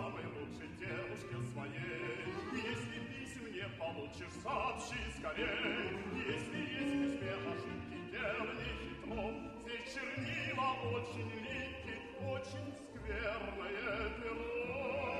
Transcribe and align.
самой 0.00 0.24
лучшей 0.24 0.68
девушке 0.78 1.36
своей. 1.52 2.24
Если 2.52 2.98
писем 3.10 3.52
не 3.52 3.68
получишь, 3.78 4.34
сообщи 4.42 4.96
скорей. 5.18 5.98
Если 6.26 6.58
есть 6.58 6.94
в 6.94 7.00
письме 7.02 7.32
ошибки, 7.52 7.98
дело 8.10 8.52
не 8.60 8.70
хитро. 8.80 9.24
Здесь 9.60 9.86
чернила 9.94 10.68
очень 10.96 11.30
липки, 11.44 11.94
очень 12.34 12.68
скверное 12.94 14.10
перо. 14.22 15.19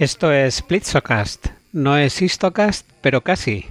Esto 0.00 0.32
es 0.32 0.66
Blitzocast. 0.66 1.48
No 1.74 1.98
es 1.98 2.22
Histocast, 2.22 2.88
pero 3.02 3.20
casi. 3.20 3.66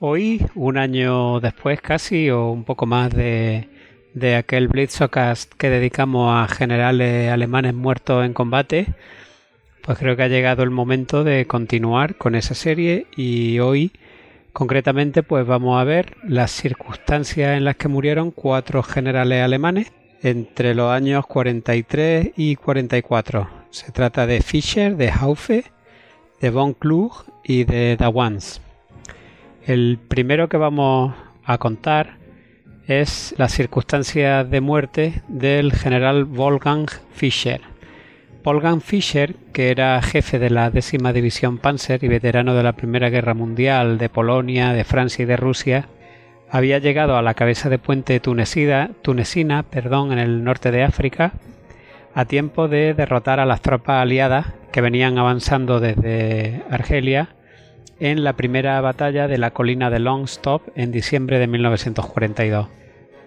Hoy, 0.00 0.44
un 0.54 0.76
año 0.76 1.40
después 1.40 1.80
casi, 1.80 2.28
o 2.28 2.50
un 2.50 2.64
poco 2.64 2.84
más 2.84 3.10
de, 3.10 3.66
de 4.12 4.36
aquel 4.36 4.68
Blitzocast 4.68 5.54
que 5.54 5.70
dedicamos 5.70 6.30
a 6.30 6.46
generales 6.46 7.32
alemanes 7.32 7.72
muertos 7.72 8.26
en 8.26 8.34
combate, 8.34 8.88
pues 9.80 9.96
creo 9.96 10.14
que 10.14 10.24
ha 10.24 10.28
llegado 10.28 10.62
el 10.62 10.68
momento 10.68 11.24
de 11.24 11.46
continuar 11.46 12.16
con 12.16 12.34
esa 12.34 12.54
serie 12.54 13.06
y 13.16 13.58
hoy 13.58 13.92
concretamente 14.52 15.22
pues 15.22 15.46
vamos 15.46 15.80
a 15.80 15.84
ver 15.84 16.18
las 16.22 16.50
circunstancias 16.50 17.56
en 17.56 17.64
las 17.64 17.76
que 17.76 17.88
murieron 17.88 18.30
cuatro 18.30 18.82
generales 18.82 19.42
alemanes 19.42 19.90
entre 20.22 20.74
los 20.74 20.92
años 20.92 21.26
43 21.26 22.32
y 22.36 22.56
44. 22.56 23.65
Se 23.70 23.92
trata 23.92 24.26
de 24.26 24.40
Fischer, 24.40 24.96
de 24.96 25.10
Haufe, 25.10 25.64
de 26.40 26.50
von 26.50 26.74
Klug 26.74 27.24
y 27.44 27.64
de 27.64 27.96
Dawans. 27.96 28.60
El 29.66 29.98
primero 30.08 30.48
que 30.48 30.56
vamos 30.56 31.14
a 31.44 31.58
contar 31.58 32.18
es 32.86 33.34
las 33.36 33.52
circunstancias 33.52 34.48
de 34.48 34.60
muerte 34.60 35.22
del 35.28 35.72
general 35.72 36.24
Wolfgang 36.24 36.88
Fischer. 37.12 37.60
Wolfgang 38.44 38.80
Fischer, 38.80 39.34
que 39.52 39.70
era 39.70 40.00
jefe 40.02 40.38
de 40.38 40.50
la 40.50 40.70
décima 40.70 41.12
división 41.12 41.58
Panzer 41.58 42.04
y 42.04 42.08
veterano 42.08 42.54
de 42.54 42.62
la 42.62 42.74
Primera 42.74 43.10
Guerra 43.10 43.34
Mundial 43.34 43.98
de 43.98 44.08
Polonia, 44.08 44.72
de 44.72 44.84
Francia 44.84 45.24
y 45.24 45.26
de 45.26 45.36
Rusia, 45.36 45.88
había 46.48 46.78
llegado 46.78 47.16
a 47.16 47.22
la 47.22 47.34
cabeza 47.34 47.68
de 47.68 47.78
puente 47.78 48.20
tunesida, 48.20 48.90
tunesina 49.02 49.64
perdón, 49.64 50.12
en 50.12 50.20
el 50.20 50.44
norte 50.44 50.70
de 50.70 50.84
África 50.84 51.32
a 52.16 52.24
tiempo 52.24 52.66
de 52.66 52.94
derrotar 52.94 53.40
a 53.40 53.44
las 53.44 53.60
tropas 53.60 54.00
aliadas 54.00 54.46
que 54.72 54.80
venían 54.80 55.18
avanzando 55.18 55.80
desde 55.80 56.62
Argelia 56.70 57.36
en 58.00 58.24
la 58.24 58.32
primera 58.32 58.80
batalla 58.80 59.28
de 59.28 59.36
la 59.36 59.50
colina 59.50 59.90
de 59.90 59.98
Longstop 59.98 60.62
en 60.76 60.92
diciembre 60.92 61.38
de 61.38 61.46
1942. 61.46 62.68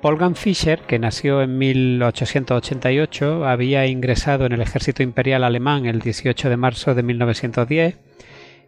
Wolfgang 0.01 0.35
Fischer, 0.35 0.79
que 0.79 0.97
nació 0.97 1.43
en 1.43 1.59
1888, 1.59 3.45
había 3.45 3.85
ingresado 3.85 4.47
en 4.47 4.53
el 4.53 4.61
ejército 4.61 5.03
imperial 5.03 5.43
alemán 5.43 5.85
el 5.85 5.99
18 5.99 6.49
de 6.49 6.57
marzo 6.57 6.95
de 6.95 7.03
1910 7.03 7.99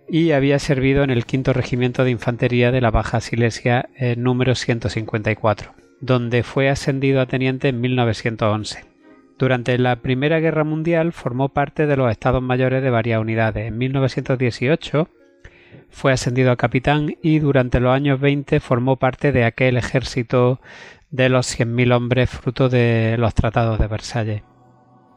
y 0.07 0.33
había 0.33 0.59
servido 0.59 1.03
en 1.03 1.09
el 1.09 1.25
quinto 1.25 1.51
regimiento 1.51 2.03
de 2.03 2.11
infantería 2.11 2.71
de 2.71 2.81
la 2.81 2.91
Baja 2.91 3.21
Silesia 3.21 3.89
eh, 3.95 4.15
número 4.17 4.53
154, 4.53 5.73
donde 5.99 6.43
fue 6.43 6.69
ascendido 6.69 7.21
a 7.21 7.25
teniente 7.25 7.69
en 7.69 7.81
1911. 7.81 8.90
Durante 9.37 9.77
la 9.77 9.97
Primera 9.97 10.39
Guerra 10.39 10.63
Mundial 10.63 11.13
formó 11.13 11.49
parte 11.49 11.87
de 11.87 11.97
los 11.97 12.11
estados 12.11 12.41
mayores 12.41 12.83
de 12.83 12.89
varias 12.89 13.19
unidades. 13.19 13.67
En 13.67 13.77
1918 13.77 15.09
fue 15.89 16.11
ascendido 16.11 16.51
a 16.51 16.57
capitán 16.57 17.15
y 17.21 17.39
durante 17.39 17.79
los 17.79 17.93
años 17.93 18.19
20 18.19 18.59
formó 18.59 18.97
parte 18.97 19.31
de 19.31 19.45
aquel 19.45 19.77
ejército 19.77 20.61
de 21.09 21.29
los 21.29 21.59
100.000 21.59 21.93
hombres 21.93 22.29
fruto 22.29 22.69
de 22.69 23.15
los 23.17 23.33
tratados 23.33 23.79
de 23.79 23.87
Versalles. 23.87 24.43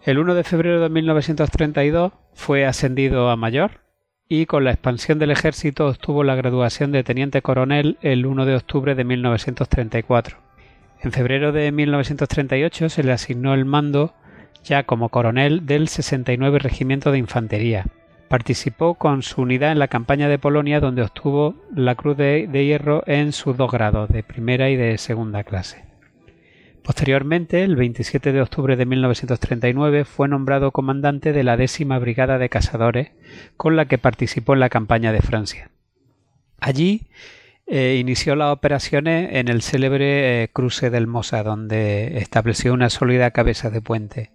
El 0.03 0.19
1 0.19 0.35
de 0.35 0.45
febrero 0.45 0.81
de 0.81 0.89
1932 0.91 2.13
fue 2.35 2.67
ascendido 2.67 3.31
a 3.31 3.37
mayor 3.37 3.83
y 4.29 4.47
con 4.47 4.65
la 4.65 4.71
expansión 4.71 5.19
del 5.19 5.31
ejército 5.31 5.87
obtuvo 5.87 6.25
la 6.25 6.35
graduación 6.35 6.93
de 6.93 7.05
teniente 7.05 7.43
coronel 7.43 7.99
el 8.03 8.27
1 8.27 8.45
de 8.45 8.57
octubre 8.57 8.95
de 8.95 9.05
1934. 9.05 10.54
En 11.05 11.13
febrero 11.13 11.53
de 11.53 11.71
1938 11.71 12.89
se 12.89 13.05
le 13.05 13.13
asignó 13.13 13.53
el 13.53 13.67
mando 13.67 14.15
ya 14.65 14.85
como 14.85 15.11
coronel 15.11 15.67
del 15.67 15.89
69 15.89 16.59
Regimiento 16.59 17.13
de 17.13 17.19
Infantería. 17.19 17.85
Participó 18.29 18.95
con 18.95 19.23
su 19.23 19.43
unidad 19.43 19.73
en 19.73 19.79
la 19.79 19.89
campaña 19.89 20.31
de 20.31 20.39
Polonia 20.39 20.81
donde 20.81 21.03
obtuvo 21.03 21.57
la 21.77 21.95
Cruz 21.95 22.17
de, 22.17 22.49
de 22.51 22.65
Hierro 22.65 23.03
en 23.07 23.33
sus 23.33 23.55
dos 23.55 23.71
grados, 23.71 24.09
de 24.09 24.23
primera 24.23 24.71
y 24.71 24.77
de 24.77 24.97
segunda 24.97 25.45
clase. 25.45 25.85
Posteriormente, 26.83 27.65
el 27.65 27.77
27 27.77 28.33
de 28.33 28.41
octubre 28.41 28.77
de 28.77 28.87
1939, 28.87 30.07
fue 30.07 30.27
nombrado 30.29 30.71
comandante 30.71 31.35
de 31.35 31.45
la 31.45 31.59
décima 31.59 31.99
Brigada 31.99 32.39
de 32.39 32.49
Cazadores, 32.49 33.11
con 33.59 33.77
la 33.77 33.85
que 33.85 33.99
participó 33.99 34.55
en 34.55 34.61
la 34.61 34.71
campaña 34.71 35.13
de 35.13 35.21
Francia. 35.21 35.71
Allí 36.61 37.09
eh, 37.67 37.97
inició 37.99 38.37
las 38.37 38.53
operaciones 38.53 39.31
en 39.33 39.49
el 39.49 39.63
célebre 39.63 40.43
eh, 40.43 40.49
cruce 40.53 40.91
del 40.91 41.07
Mosa, 41.07 41.43
donde 41.43 42.19
estableció 42.19 42.75
una 42.75 42.91
sólida 42.91 43.31
cabeza 43.31 43.71
de 43.71 43.81
puente. 43.81 44.33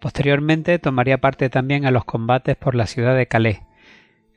Posteriormente 0.00 0.78
tomaría 0.78 1.18
parte 1.18 1.50
también 1.50 1.84
a 1.84 1.90
los 1.90 2.04
combates 2.04 2.56
por 2.56 2.74
la 2.74 2.86
ciudad 2.86 3.14
de 3.16 3.26
Calais. 3.26 3.60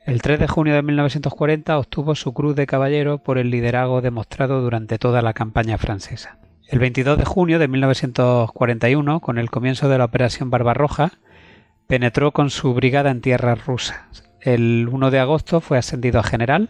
El 0.04 0.20
3 0.20 0.38
de 0.38 0.48
junio 0.48 0.74
de 0.74 0.82
1940 0.82 1.78
obtuvo 1.78 2.14
su 2.14 2.34
cruz 2.34 2.54
de 2.54 2.66
caballero 2.66 3.18
por 3.18 3.38
el 3.38 3.48
liderazgo 3.48 4.02
demostrado 4.02 4.60
durante 4.60 4.98
toda 4.98 5.22
la 5.22 5.32
campaña 5.32 5.78
francesa. 5.78 6.38
El 6.68 6.78
22 6.78 7.16
de 7.16 7.24
junio 7.24 7.58
de 7.58 7.68
1941, 7.68 9.20
con 9.20 9.38
el 9.38 9.50
comienzo 9.50 9.88
de 9.88 9.96
la 9.96 10.04
Operación 10.04 10.50
Barbarroja, 10.50 11.12
penetró 11.86 12.32
con 12.32 12.50
su 12.50 12.74
brigada 12.74 13.10
en 13.10 13.22
tierras 13.22 13.64
rusas. 13.64 14.24
El 14.40 14.88
1 14.92 15.10
de 15.10 15.20
agosto 15.20 15.62
fue 15.62 15.78
ascendido 15.78 16.20
a 16.20 16.22
general, 16.22 16.68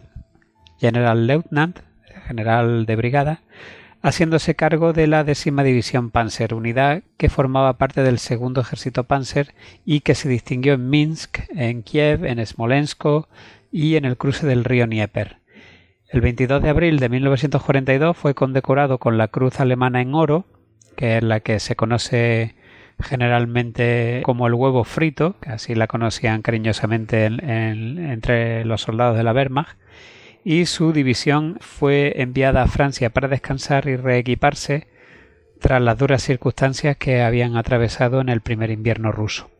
general 0.79 1.27
lieutenant, 1.27 1.79
general 2.27 2.87
de 2.87 2.97
brigada, 2.97 3.41
haciéndose 4.03 4.55
cargo 4.55 4.93
de 4.93 5.07
la 5.07 5.25
décima 5.25 5.65
división 5.65 6.11
Panzer, 6.11 6.53
unidad 6.53 7.03
que 7.17 7.31
formaba 7.31 7.79
parte 7.79 8.03
del 8.03 8.19
segundo 8.19 8.61
ejército 8.61 9.05
Panzer 9.05 9.55
y 9.87 10.01
que 10.01 10.15
se 10.15 10.29
distinguió 10.29 10.75
en 10.75 10.91
Minsk, 10.91 11.39
en 11.51 11.83
Kiev, 11.83 12.27
en 12.27 12.45
Smolensk 12.45 13.05
y 13.73 13.97
en 13.97 14.05
el 14.05 14.19
cruce 14.19 14.47
del 14.47 14.65
río 14.65 14.87
Dnieper. 14.87 15.39
El 16.09 16.21
22 16.21 16.63
de 16.63 16.69
abril 16.69 16.99
de 16.99 17.09
1942 17.09 18.17
fue 18.17 18.34
condecorado 18.34 18.99
con 18.99 19.17
la 19.17 19.29
Cruz 19.29 19.59
Alemana 19.59 20.03
en 20.03 20.15
oro, 20.15 20.45
que 20.97 21.17
es 21.17 21.23
la 21.23 21.41
que 21.41 21.59
se 21.59 21.75
conoce 21.75 22.55
generalmente 23.01 24.21
como 24.23 24.47
el 24.47 24.55
huevo 24.55 24.84
frito, 24.84 25.37
que 25.41 25.51
así 25.51 25.75
la 25.75 25.87
conocían 25.87 26.43
cariñosamente 26.43 27.25
en, 27.25 27.41
en, 27.49 28.11
entre 28.11 28.65
los 28.65 28.83
soldados 28.83 29.17
de 29.17 29.25
la 29.25 29.33
Wehrmacht, 29.33 29.79
y 30.44 30.66
su 30.66 30.93
división 30.93 31.56
fue 31.60 32.21
enviada 32.21 32.62
a 32.62 32.69
Francia 32.69 33.10
para 33.10 33.28
descansar 33.28 33.89
y 33.89 33.97
reequiparse 33.97 34.86
tras 35.59 35.80
las 35.80 35.97
duras 35.97 36.22
circunstancias 36.22 36.98
que 36.98 37.22
habían 37.22 37.57
atravesado 37.57 38.21
en 38.21 38.28
el 38.28 38.42
primer 38.42 38.71
invierno 38.71 39.10
ruso. 39.10 39.51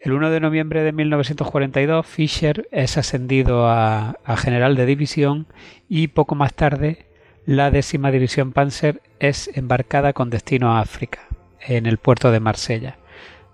El 0.00 0.12
1 0.12 0.30
de 0.30 0.40
noviembre 0.40 0.82
de 0.82 0.92
1942 0.92 2.06
Fischer 2.06 2.68
es 2.72 2.98
ascendido 2.98 3.68
a, 3.68 4.18
a, 4.24 4.36
general 4.36 4.74
de 4.74 4.86
división 4.86 5.46
y 5.88 6.08
poco 6.08 6.34
más 6.34 6.54
tarde 6.54 7.06
la 7.46 7.70
décima 7.70 8.10
división 8.10 8.52
Panzer 8.52 9.00
es 9.20 9.50
embarcada 9.54 10.12
con 10.12 10.30
destino 10.30 10.76
a 10.76 10.80
África, 10.80 11.20
en 11.60 11.86
el 11.86 11.98
puerto 11.98 12.30
de 12.30 12.40
Marsella, 12.40 12.98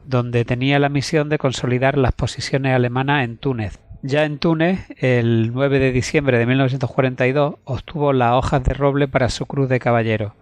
donde 0.04 0.44
tenía 0.44 0.78
la 0.78 0.88
misión 0.88 1.28
de 1.28 1.38
consolidar 1.38 1.96
las 1.96 2.12
posiciones 2.12 2.74
alemanas 2.74 3.24
en 3.24 3.36
Túnez. 3.36 3.83
Ya 4.06 4.26
en 4.26 4.36
Túnez, 4.36 4.86
el 4.98 5.54
9 5.54 5.78
de 5.78 5.90
diciembre 5.90 6.36
de 6.36 6.44
1942, 6.44 7.54
obtuvo 7.64 8.12
las 8.12 8.34
hojas 8.34 8.62
de 8.62 8.74
roble 8.74 9.08
para 9.08 9.30
su 9.30 9.46
cruz 9.46 9.70
de 9.70 9.80
caballero, 9.80 10.34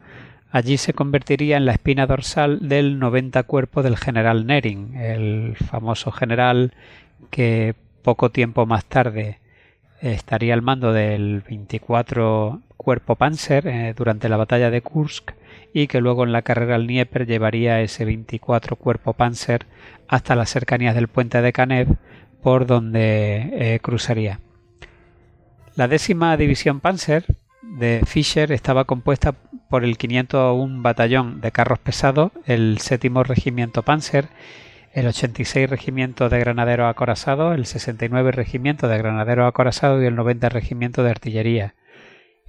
Allí 0.50 0.78
se 0.78 0.92
convertiría 0.92 1.56
en 1.56 1.64
la 1.64 1.72
espina 1.72 2.08
dorsal 2.08 2.68
del 2.68 2.98
90 2.98 3.44
cuerpo 3.44 3.84
del 3.84 3.96
general 3.96 4.46
Nering, 4.46 4.96
el 4.96 5.56
famoso 5.56 6.10
general 6.10 6.74
que 7.30 7.76
poco 8.02 8.30
tiempo 8.32 8.66
más 8.66 8.84
tarde 8.84 9.38
estaría 10.00 10.54
al 10.54 10.60
mando 10.60 10.92
del 10.92 11.42
24 11.48 12.60
cuerpo 12.76 13.14
Panzer 13.14 13.68
eh, 13.68 13.94
durante 13.96 14.28
la 14.28 14.36
batalla 14.36 14.70
de 14.70 14.82
Kursk 14.82 15.34
y 15.72 15.86
que 15.86 16.00
luego 16.00 16.24
en 16.24 16.32
la 16.32 16.42
carrera 16.42 16.74
al 16.74 16.88
Dnieper 16.88 17.26
llevaría 17.26 17.80
ese 17.80 18.04
24 18.04 18.74
cuerpo 18.74 19.12
Panzer 19.12 19.66
hasta 20.08 20.34
las 20.34 20.50
cercanías 20.50 20.96
del 20.96 21.06
puente 21.06 21.40
de 21.40 21.52
Kanev 21.52 21.96
por 22.42 22.66
donde 22.66 23.50
eh, 23.52 23.78
cruzaría. 23.80 24.40
La 25.74 25.88
décima 25.88 26.36
división 26.36 26.80
Panzer 26.80 27.24
de 27.62 28.02
Fischer 28.04 28.52
estaba 28.52 28.84
compuesta 28.84 29.34
por 29.70 29.84
el 29.84 29.96
501 29.96 30.82
batallón 30.82 31.40
de 31.40 31.52
carros 31.52 31.78
pesados, 31.78 32.32
el 32.44 32.78
séptimo 32.78 33.22
regimiento 33.22 33.82
Panzer, 33.82 34.28
el 34.92 35.06
86 35.06 35.70
regimiento 35.70 36.28
de 36.28 36.40
granaderos 36.40 36.90
acorazados, 36.90 37.54
el 37.54 37.64
69 37.64 38.32
regimiento 38.32 38.88
de 38.88 38.98
granaderos 38.98 39.48
acorazados 39.48 40.02
y 40.02 40.06
el 40.06 40.16
90 40.16 40.50
regimiento 40.50 41.02
de 41.02 41.10
artillería. 41.10 41.74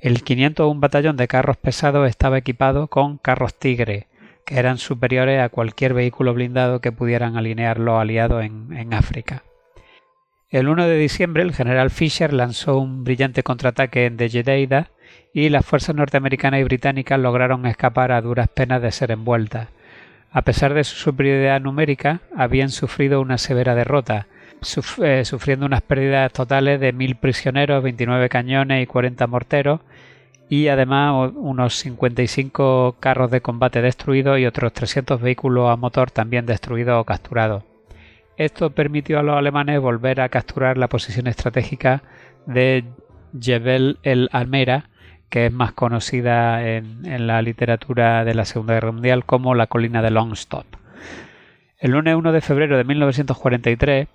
El 0.02 0.24
501 0.24 0.82
batallón 0.82 1.16
de 1.16 1.30
carros 1.30 1.56
pesados 1.56 2.10
estaba 2.10 2.38
equipado 2.38 2.88
con 2.88 3.18
carros 3.18 3.58
Tigre, 3.58 4.08
que 4.46 4.60
eran 4.60 4.78
superiores 4.78 5.42
a 5.42 5.48
cualquier 5.48 5.94
vehículo 5.94 6.34
blindado 6.34 6.82
que 6.82 6.92
pudieran 6.92 7.38
alinear 7.38 7.80
los 7.80 8.02
aliados 8.02 8.44
en, 8.44 8.74
en 8.74 8.94
África. 8.94 9.44
El 10.54 10.70
1 10.70 10.86
de 10.86 11.00
diciembre 11.00 11.42
el 11.42 11.52
general 11.52 11.90
Fisher 11.90 12.32
lanzó 12.32 12.78
un 12.78 13.04
brillante 13.04 13.42
contraataque 13.42 14.06
en 14.06 14.18
Dejedeida 14.18 14.92
y 15.34 15.50
las 15.50 15.66
fuerzas 15.66 15.96
norteamericanas 15.96 16.60
y 16.60 16.64
británicas 16.64 17.20
lograron 17.20 17.66
escapar 17.66 18.12
a 18.12 18.22
duras 18.22 18.50
penas 18.50 18.80
de 18.84 18.92
ser 18.92 19.10
envueltas. 19.10 19.70
A 20.32 20.44
pesar 20.44 20.76
de 20.76 20.84
su 20.84 20.96
superioridad 20.96 21.60
numérica, 21.60 22.20
habían 22.38 22.70
sufrido 22.70 23.20
una 23.20 23.40
severa 23.40 23.74
derrota, 23.74 24.28
eh, 25.02 25.26
sufriendo 25.26 25.66
unas 25.66 25.82
pérdidas 25.82 26.32
totales 26.32 26.80
de 26.80 26.94
mil 26.94 27.16
prisioneros, 27.16 27.82
29 27.82 28.30
cañones 28.30 28.84
y 28.84 28.86
40 28.86 29.26
morteros, 29.26 29.80
y 30.50 30.68
además 30.68 31.32
unos 31.34 31.78
55 31.78 32.98
carros 33.00 33.32
de 33.32 33.42
combate 33.42 33.82
destruidos 33.82 34.38
y 34.38 34.46
otros 34.46 34.72
300 34.72 35.20
vehículos 35.20 35.72
a 35.72 35.78
motor 35.78 36.12
también 36.12 36.46
destruidos 36.46 37.02
o 37.02 37.06
capturados. 37.06 37.73
Esto 38.38 38.72
permitió 38.72 39.20
a 39.20 39.24
los 39.24 39.38
alemanes 39.38 39.80
volver 39.80 40.22
a 40.22 40.30
capturar 40.30 40.78
la 40.78 40.90
posición 40.90 41.28
estratégica 41.28 42.02
de 42.48 42.84
Jebel 43.40 43.98
el 44.04 44.30
Almera, 44.32 44.90
que 45.30 45.48
es 45.48 45.52
más 45.52 45.74
conocida 45.74 46.68
en, 46.68 47.28
la 47.28 47.42
literatura 47.42 48.26
de 48.26 48.34
la 48.34 48.46
Segunda 48.46 48.74
Guerra 48.76 48.92
Mundial 48.92 49.26
como 49.26 49.56
la 49.56 49.68
colina 49.68 50.02
de 50.02 50.12
Longstop. 50.12 50.66
El 51.80 51.92
lunes 51.92 52.16
1 52.16 52.32
de 52.32 52.42
febrero 52.42 52.78
de 52.78 52.84
1943, 52.84 54.08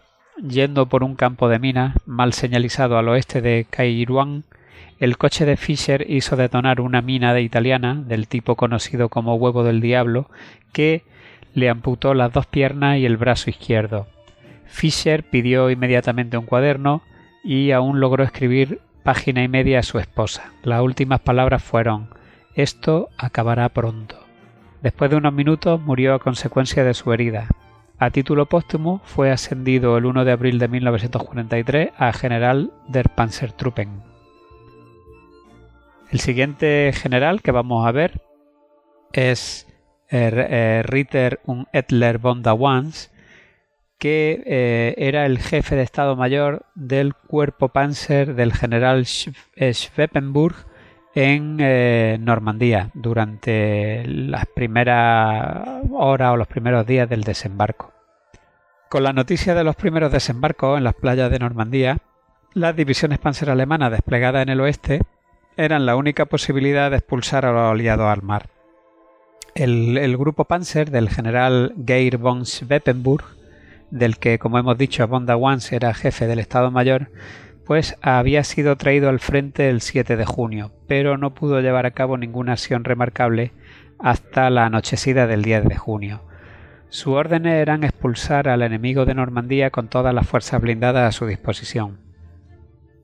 yendo 0.42 0.86
por 0.86 1.04
un 1.04 1.14
campo 1.14 1.48
de 1.48 1.58
minas 1.58 1.94
mal 2.06 2.32
señalizado 2.32 2.98
al 2.98 3.08
oeste 3.08 3.40
de 3.40 3.66
Kairouan, 3.68 4.44
el 4.98 5.16
coche 5.16 5.44
de 5.44 5.56
Fischer 5.56 6.10
hizo 6.10 6.34
detonar 6.34 6.80
una 6.80 7.02
mina 7.02 7.34
de 7.34 7.42
italiana 7.42 7.94
del 7.94 8.26
tipo 8.26 8.56
conocido 8.56 9.08
como 9.08 9.36
huevo 9.36 9.62
del 9.62 9.80
diablo 9.80 10.28
que 10.72 11.02
le 11.58 11.68
amputó 11.68 12.14
las 12.14 12.32
dos 12.32 12.46
piernas 12.46 12.98
y 12.98 13.06
el 13.06 13.16
brazo 13.16 13.50
izquierdo. 13.50 14.06
Fischer 14.66 15.24
pidió 15.24 15.70
inmediatamente 15.70 16.38
un 16.38 16.46
cuaderno 16.46 17.02
y 17.42 17.70
aún 17.72 18.00
logró 18.00 18.24
escribir 18.24 18.80
página 19.02 19.42
y 19.42 19.48
media 19.48 19.78
a 19.78 19.82
su 19.82 19.98
esposa. 19.98 20.52
Las 20.62 20.82
últimas 20.82 21.20
palabras 21.20 21.62
fueron 21.62 22.10
Esto 22.54 23.08
acabará 23.16 23.68
pronto. 23.70 24.16
Después 24.82 25.10
de 25.10 25.16
unos 25.16 25.32
minutos 25.32 25.80
murió 25.80 26.14
a 26.14 26.18
consecuencia 26.18 26.84
de 26.84 26.94
su 26.94 27.12
herida. 27.12 27.48
A 27.98 28.10
título 28.10 28.46
póstumo 28.46 29.00
fue 29.04 29.30
ascendido 29.32 29.96
el 29.96 30.06
1 30.06 30.24
de 30.24 30.32
abril 30.32 30.58
de 30.58 30.68
1943 30.68 31.90
a 31.96 32.12
general 32.12 32.72
der 32.86 33.08
Panzertruppen. 33.08 34.02
El 36.10 36.20
siguiente 36.20 36.92
general 36.94 37.42
que 37.42 37.50
vamos 37.50 37.86
a 37.86 37.92
ver 37.92 38.22
es 39.12 39.67
Ritter 40.10 41.38
und 41.44 41.66
Edler 41.72 42.18
von 42.18 42.42
der 42.42 42.58
Wans, 42.58 43.10
que 43.98 44.42
eh, 44.46 44.94
era 44.96 45.26
el 45.26 45.38
jefe 45.38 45.74
de 45.76 45.82
Estado 45.82 46.16
Mayor 46.16 46.64
del 46.74 47.14
cuerpo 47.14 47.68
Panzer 47.68 48.34
del 48.34 48.52
general 48.52 49.06
eh, 49.56 49.74
Schweppenburg 49.74 50.54
en 51.14 51.58
eh, 51.60 52.16
Normandía 52.20 52.90
durante 52.94 54.04
las 54.06 54.46
primeras 54.46 55.66
horas 55.90 56.32
o 56.32 56.36
los 56.36 56.46
primeros 56.46 56.86
días 56.86 57.08
del 57.08 57.24
desembarco. 57.24 57.92
Con 58.88 59.02
la 59.02 59.12
noticia 59.12 59.54
de 59.54 59.64
los 59.64 59.76
primeros 59.76 60.12
desembarcos 60.12 60.78
en 60.78 60.84
las 60.84 60.94
playas 60.94 61.30
de 61.30 61.40
Normandía, 61.40 61.98
las 62.54 62.76
divisiones 62.76 63.18
panzer 63.18 63.50
alemanas 63.50 63.90
desplegadas 63.90 64.42
en 64.42 64.48
el 64.48 64.60
oeste 64.60 65.02
eran 65.56 65.86
la 65.86 65.96
única 65.96 66.26
posibilidad 66.26 66.90
de 66.90 66.98
expulsar 66.98 67.44
a 67.44 67.52
los 67.52 67.72
aliados 67.72 68.06
al 68.06 68.22
mar. 68.22 68.48
El, 69.54 70.16
grupo 70.16 70.44
Panzer 70.44 70.90
del 70.90 71.08
general 71.08 71.74
Geir 71.84 72.18
von 72.18 72.44
Schweppenburg 72.44 73.24
del 73.90 74.18
que, 74.18 74.38
como 74.38 74.58
hemos 74.58 74.76
dicho, 74.78 75.06
Bonda 75.08 75.36
Wans 75.36 75.72
era 75.72 75.94
jefe 75.94 76.26
del 76.26 76.38
Estado 76.38 76.70
Mayor, 76.70 77.10
pues 77.66 77.96
había 78.00 78.44
sido 78.44 78.76
traído 78.76 79.08
al 79.08 79.20
frente 79.20 79.68
el 79.68 79.80
7 79.80 80.16
de 80.16 80.24
junio, 80.24 80.72
pero 80.86 81.18
no 81.18 81.34
pudo 81.34 81.60
llevar 81.60 81.86
a 81.86 81.90
cabo 81.90 82.16
ninguna 82.16 82.52
acción 82.52 82.84
remarcable 82.84 83.52
hasta 83.98 84.48
la 84.50 84.66
anochecida 84.66 85.26
del 85.26 85.42
10 85.42 85.64
de 85.64 85.76
junio. 85.76 86.22
Su 86.88 87.12
orden 87.12 87.44
eran 87.44 87.84
expulsar 87.84 88.48
al 88.48 88.62
enemigo 88.62 89.04
de 89.04 89.14
Normandía 89.14 89.70
con 89.70 89.88
todas 89.88 90.14
las 90.14 90.26
fuerzas 90.26 90.60
blindadas 90.62 91.08
a 91.08 91.12
su 91.16 91.26
disposición. 91.26 92.07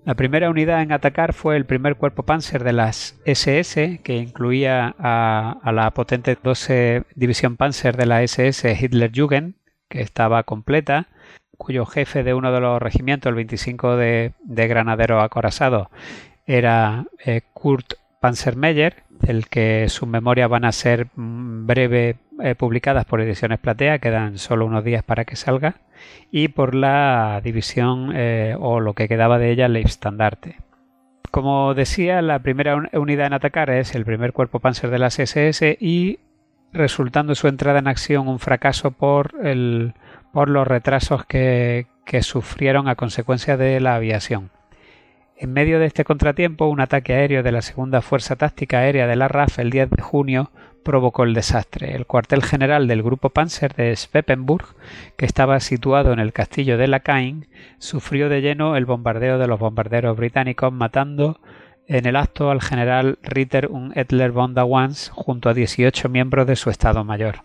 La 0.04 0.14
primera 0.14 0.50
unidad 0.50 0.82
en 0.82 0.92
atacar 0.92 1.32
fue 1.32 1.56
el 1.56 1.64
primer 1.64 1.96
cuerpo 1.96 2.24
panzer 2.24 2.62
de 2.62 2.74
las 2.74 3.18
SS, 3.24 4.00
que 4.02 4.16
incluía 4.16 4.94
a, 4.98 5.72
la 5.72 5.90
potente 5.92 6.36
12 6.42 7.04
División 7.14 7.56
Panzer 7.56 7.96
de 7.96 8.04
la 8.04 8.22
SS 8.22 8.76
Hitlerjugend, 8.78 9.54
que 9.88 10.02
estaba 10.02 10.42
completa, 10.42 11.08
cuyo 11.56 11.86
jefe 11.86 12.22
de 12.22 12.34
uno 12.34 12.52
de 12.52 12.60
los 12.60 12.82
regimientos, 12.82 13.30
el 13.30 13.36
25 13.36 13.96
de, 13.96 14.34
de 14.42 14.68
granaderos 14.68 15.24
acorazados, 15.24 15.88
era 16.44 17.06
eh, 17.24 17.40
Kurt 17.54 17.94
Panzermeyer, 18.24 19.02
el 19.26 19.48
que 19.48 19.86
sus 19.90 20.08
memorias 20.08 20.48
van 20.48 20.64
a 20.64 20.72
ser 20.72 21.08
mm, 21.14 21.66
breve 21.66 22.16
eh, 22.42 22.54
publicadas 22.54 23.04
por 23.04 23.20
Ediciones 23.20 23.58
Platea, 23.58 23.98
quedan 23.98 24.38
solo 24.38 24.64
unos 24.64 24.82
días 24.82 25.02
para 25.02 25.26
que 25.26 25.36
salga, 25.36 25.74
y 26.30 26.48
por 26.48 26.74
la 26.74 27.42
división 27.44 28.12
eh, 28.14 28.56
o 28.58 28.80
lo 28.80 28.94
que 28.94 29.08
quedaba 29.08 29.38
de 29.38 29.50
ella, 29.50 29.68
Leibstandarte. 29.68 30.56
Como 31.30 31.74
decía, 31.74 32.22
la 32.22 32.38
primera 32.38 32.88
unidad 32.94 33.26
en 33.26 33.34
atacar 33.34 33.68
es 33.68 33.94
el 33.94 34.06
primer 34.06 34.32
cuerpo 34.32 34.58
panzer 34.58 34.88
de 34.88 35.00
las 35.00 35.18
SS 35.18 35.76
y 35.78 36.18
resultando 36.72 37.34
su 37.34 37.46
entrada 37.46 37.80
en 37.80 37.88
acción 37.88 38.26
un 38.26 38.38
fracaso 38.38 38.92
por, 38.92 39.34
el, 39.44 39.92
por 40.32 40.48
los 40.48 40.66
retrasos 40.66 41.26
que 41.26 41.86
sufrieron 42.22 42.88
a 42.88 42.94
consecuencia 42.94 43.58
de 43.58 43.80
la 43.80 43.96
aviación. 43.96 44.53
En 45.36 45.52
medio 45.52 45.80
de 45.80 45.86
este 45.86 46.04
contratiempo, 46.04 46.66
un 46.66 46.80
ataque 46.80 47.12
aéreo 47.12 47.42
de 47.42 47.50
la 47.50 47.60
Segunda 47.60 48.02
Fuerza 48.02 48.36
Táctica 48.36 48.78
Aérea 48.78 49.08
de 49.08 49.16
la 49.16 49.26
RAF 49.26 49.58
el 49.58 49.70
10 49.70 49.90
de 49.90 50.02
junio 50.02 50.52
provocó 50.84 51.24
el 51.24 51.34
desastre. 51.34 51.96
El 51.96 52.06
cuartel 52.06 52.44
general 52.44 52.86
del 52.86 53.02
grupo 53.02 53.30
Panzer 53.30 53.74
de 53.74 53.96
Speppenburg, 53.96 54.76
que 55.16 55.26
estaba 55.26 55.58
situado 55.58 56.12
en 56.12 56.20
el 56.20 56.32
castillo 56.32 56.78
de 56.78 56.86
Lacain, 56.86 57.48
sufrió 57.78 58.28
de 58.28 58.42
lleno 58.42 58.76
el 58.76 58.86
bombardeo 58.86 59.38
de 59.38 59.48
los 59.48 59.58
bombarderos 59.58 60.16
británicos, 60.16 60.72
matando 60.72 61.40
en 61.88 62.06
el 62.06 62.14
acto 62.14 62.52
al 62.52 62.62
general 62.62 63.18
Ritter 63.22 63.66
und 63.70 63.96
Edler 63.96 64.30
von 64.30 64.54
der 64.54 64.64
Wans 64.64 65.10
junto 65.12 65.48
a 65.48 65.54
18 65.54 66.08
miembros 66.10 66.46
de 66.46 66.54
su 66.54 66.70
Estado 66.70 67.02
Mayor. 67.02 67.42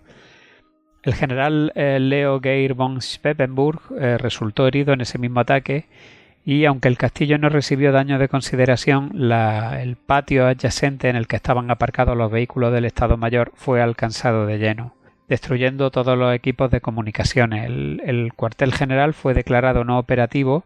El 1.01 1.15
general 1.15 1.71
eh, 1.75 1.97
Leo 1.99 2.39
Geir 2.39 2.75
von 2.75 3.01
Speppenburg 3.01 3.81
eh, 3.99 4.17
resultó 4.19 4.67
herido 4.67 4.93
en 4.93 5.01
ese 5.01 5.17
mismo 5.17 5.39
ataque 5.39 5.87
y 6.49 6.65
aunque 6.65 6.87
el 6.87 6.97
castillo 6.97 7.37
no 7.37 7.49
recibió 7.49 7.91
daño 7.91 8.17
de 8.17 8.27
consideración, 8.27 9.11
el 9.13 9.95
patio 9.97 10.47
adyacente 10.47 11.07
en 11.07 11.15
el 11.15 11.27
que 11.27 11.35
estaban 11.35 11.69
aparcados 11.69 12.17
los 12.17 12.31
vehículos 12.31 12.73
del 12.73 12.85
Estado 12.85 13.17
Mayor 13.17 13.51
fue 13.53 13.83
alcanzado 13.83 14.47
de 14.47 14.57
lleno, 14.57 14.95
destruyendo 15.27 15.91
todos 15.91 16.17
los 16.17 16.33
equipos 16.33 16.71
de 16.71 16.81
comunicaciones. 16.81 17.67
el 17.67 18.33
cuartel 18.35 18.73
general 18.73 19.13
fue 19.13 19.35
declarado 19.35 19.83
no 19.83 19.99
operativo 19.99 20.63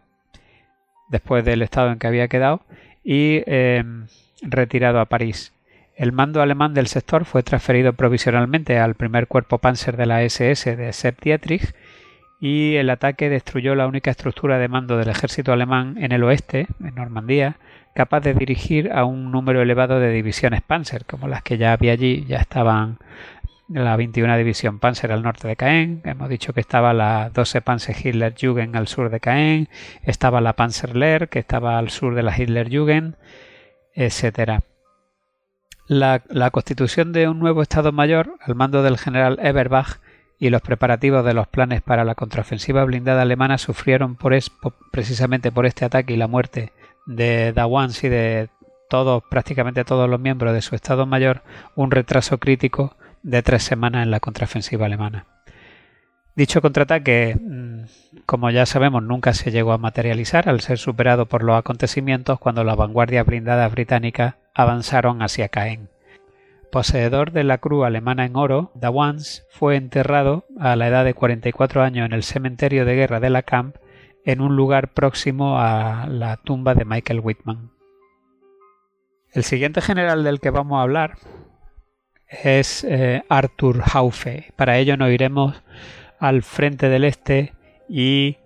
después 1.10 1.44
del 1.44 1.60
estado 1.60 1.92
en 1.92 1.98
que 1.98 2.06
había 2.06 2.28
quedado 2.28 2.62
y 3.04 3.42
em, 3.44 4.06
retirado 4.40 5.00
a 5.00 5.04
París. 5.04 5.52
El 5.96 6.12
mando 6.12 6.40
alemán 6.40 6.72
del 6.72 6.86
sector 6.86 7.26
fue 7.26 7.42
transferido 7.42 7.92
provisionalmente 7.92 8.78
al 8.78 8.94
primer 8.94 9.26
cuerpo 9.26 9.58
panzer 9.58 9.98
de 9.98 10.06
la 10.06 10.22
SS 10.22 10.76
de 10.76 10.94
Sepp 10.94 11.20
Dietrich 11.20 11.74
y 12.40 12.76
el 12.76 12.90
ataque 12.90 13.28
destruyó 13.28 13.74
la 13.74 13.86
única 13.86 14.10
estructura 14.10 14.58
de 14.58 14.68
mando 14.68 14.96
del 14.96 15.08
ejército 15.08 15.52
alemán 15.52 15.96
en 15.98 16.12
el 16.12 16.24
oeste, 16.24 16.66
en 16.82 16.94
Normandía, 16.94 17.56
capaz 17.94 18.20
de 18.20 18.34
dirigir 18.34 18.92
a 18.92 19.04
un 19.04 19.30
número 19.30 19.62
elevado 19.62 20.00
de 20.00 20.10
divisiones 20.10 20.62
panzer, 20.62 21.04
como 21.06 21.28
las 21.28 21.42
que 21.42 21.58
ya 21.58 21.72
había 21.72 21.92
allí, 21.92 22.24
ya 22.26 22.38
estaban 22.38 22.98
la 23.68 23.96
21 23.96 24.36
División 24.36 24.78
Panzer 24.78 25.10
al 25.10 25.22
norte 25.22 25.48
de 25.48 25.56
Caen, 25.56 26.02
hemos 26.04 26.28
dicho 26.28 26.52
que 26.52 26.60
estaba 26.60 26.92
la 26.92 27.30
12 27.32 27.62
Panzer 27.62 27.96
Hitler 27.96 28.34
Jugend 28.38 28.76
al 28.76 28.88
sur 28.88 29.10
de 29.10 29.20
Caen, 29.20 29.68
estaba 30.02 30.40
la 30.40 30.52
Panzer 30.52 30.94
Lehr 30.94 31.28
que 31.28 31.38
estaba 31.38 31.78
al 31.78 31.90
sur 31.90 32.14
de 32.14 32.22
la 32.22 32.36
Hitler 32.36 32.68
Jugend, 32.70 33.16
etcétera. 33.94 34.62
La, 35.86 36.20
constitución 36.50 37.12
de 37.12 37.28
un 37.28 37.38
nuevo 37.38 37.62
Estado 37.62 37.92
Mayor 37.92 38.36
al 38.40 38.54
mando 38.54 38.82
del 38.82 38.98
general 38.98 39.38
Eberbach 39.42 40.00
y 40.38 40.50
los 40.50 40.62
preparativos 40.62 41.24
de 41.24 41.34
los 41.34 41.46
planes 41.48 41.82
para 41.82 42.04
la 42.04 42.14
contraofensiva 42.14 42.84
blindada 42.84 43.22
alemana 43.22 43.58
sufrieron 43.58 44.16
precisamente 44.90 45.52
por 45.52 45.66
este 45.66 45.84
ataque 45.84 46.14
y 46.14 46.16
la 46.16 46.28
muerte 46.28 46.72
de 47.06 47.52
Dawans 47.52 48.02
y 48.04 48.08
de 48.08 48.48
todos, 48.88 49.22
prácticamente 49.30 49.84
todos 49.84 50.08
los 50.08 50.20
miembros 50.20 50.52
de 50.54 50.62
su 50.62 50.74
Estado 50.74 51.06
Mayor, 51.06 51.42
un 51.74 51.90
retraso 51.90 52.38
crítico 52.38 52.96
de 53.22 53.42
tres 53.42 53.62
semanas 53.62 54.02
en 54.02 54.10
la 54.10 54.20
contraofensiva 54.20 54.86
alemana. 54.86 55.26
Dicho 56.36 56.60
contraataque, 56.60 57.36
mm, 57.40 57.84
como 58.26 58.50
ya 58.50 58.66
sabemos, 58.66 59.02
nunca 59.02 59.34
se 59.34 59.52
llegó 59.52 59.72
a 59.72 59.78
materializar 59.78 60.48
al 60.48 60.60
ser 60.60 60.78
superado 60.78 61.26
por 61.26 61.44
los 61.44 61.56
acontecimientos 61.56 62.40
cuando 62.40 62.64
las 62.64 62.76
vanguardias 62.76 63.24
blindadas 63.24 63.70
británicas 63.70 64.34
avanzaron 64.52 65.22
hacia 65.22 65.48
Caen. 65.48 65.93
Poseedor 66.74 67.30
de 67.30 67.44
la 67.44 67.58
cruz 67.58 67.86
alemana 67.86 68.24
en 68.24 68.34
oro, 68.34 68.72
Dawans 68.74 69.46
fue 69.48 69.76
enterrado 69.76 70.44
a 70.58 70.74
la 70.74 70.88
edad 70.88 71.04
de 71.04 71.14
44 71.14 71.84
años 71.84 72.04
en 72.04 72.12
el 72.12 72.24
cementerio 72.24 72.84
de 72.84 72.96
guerra 72.96 73.20
de 73.20 73.30
la 73.30 73.42
Camp 73.44 73.76
en 74.24 74.40
un 74.40 74.56
lugar 74.56 74.92
próximo 74.92 75.60
a 75.60 76.08
la 76.08 76.36
tumba 76.36 76.74
de 76.74 76.84
Michael 76.84 77.20
Whitman. 77.20 77.70
El 79.30 79.44
siguiente 79.44 79.82
general 79.82 80.24
del 80.24 80.40
que 80.40 80.50
vamos 80.50 80.80
a 80.80 80.82
hablar 80.82 81.16
es 82.26 82.82
eh, 82.82 83.22
Arthur 83.28 83.80
Haufe. 83.92 84.52
Para 84.56 84.76
ello 84.76 84.96
nos 84.96 85.10
iremos 85.10 85.62
al 86.18 86.42
frente 86.42 86.88
del 86.88 87.04
este 87.04 87.52
y 87.88 88.38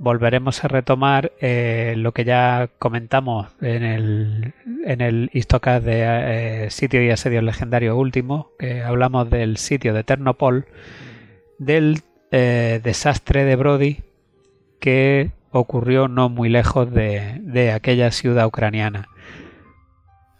volveremos 0.00 0.64
a 0.64 0.68
retomar 0.68 1.32
eh, 1.40 1.94
lo 1.98 2.12
que 2.12 2.24
ya 2.24 2.70
comentamos 2.78 3.48
en 3.60 3.82
el, 3.84 4.54
en 4.86 5.02
el 5.02 5.30
Histocast 5.34 5.84
de 5.84 6.64
eh, 6.64 6.70
sitio 6.70 7.04
y 7.04 7.10
asedio 7.10 7.42
legendario 7.42 7.96
último, 7.98 8.50
que 8.58 8.82
hablamos 8.82 9.28
del 9.28 9.58
sitio 9.58 9.92
de 9.92 10.02
Ternopol, 10.02 10.66
del 11.58 12.00
eh, 12.32 12.80
desastre 12.82 13.44
de 13.44 13.56
Brody 13.56 13.98
que 14.80 15.32
ocurrió 15.50 16.08
no 16.08 16.30
muy 16.30 16.48
lejos 16.48 16.90
de, 16.90 17.38
de 17.42 17.72
aquella 17.72 18.10
ciudad 18.10 18.46
ucraniana. 18.46 19.06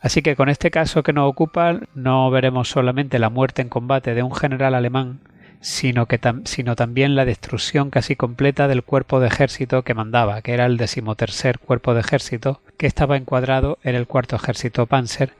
Así 0.00 0.22
que 0.22 0.36
con 0.36 0.48
este 0.48 0.70
caso 0.70 1.02
que 1.02 1.12
nos 1.12 1.28
ocupa 1.28 1.80
no 1.94 2.30
veremos 2.30 2.70
solamente 2.70 3.18
la 3.18 3.28
muerte 3.28 3.60
en 3.60 3.68
combate 3.68 4.14
de 4.14 4.22
un 4.22 4.34
general 4.34 4.74
alemán, 4.74 5.20
sino, 5.60 6.06
que 6.06 6.18
sino 6.44 6.74
también 6.74 7.14
la 7.14 7.24
destrucción 7.24 7.90
casi 7.90 8.16
completa 8.16 8.66
del 8.66 8.82
cuerpo 8.82 9.20
de 9.20 9.28
ejército 9.28 9.82
que 9.82 9.94
mandaba, 9.94 10.40
que 10.42 10.54
era 10.54 10.66
el 10.66 10.76
decimotercer 10.76 11.58
cuerpo 11.58 11.94
de 11.94 12.00
ejército, 12.00 12.62
que 12.76 12.86
estaba 12.86 13.16
encuadrado 13.16 13.78
en 13.82 13.94
el 13.94 14.06
cuarto 14.06 14.36
ejército 14.36 14.86
Panzer, 14.86 15.34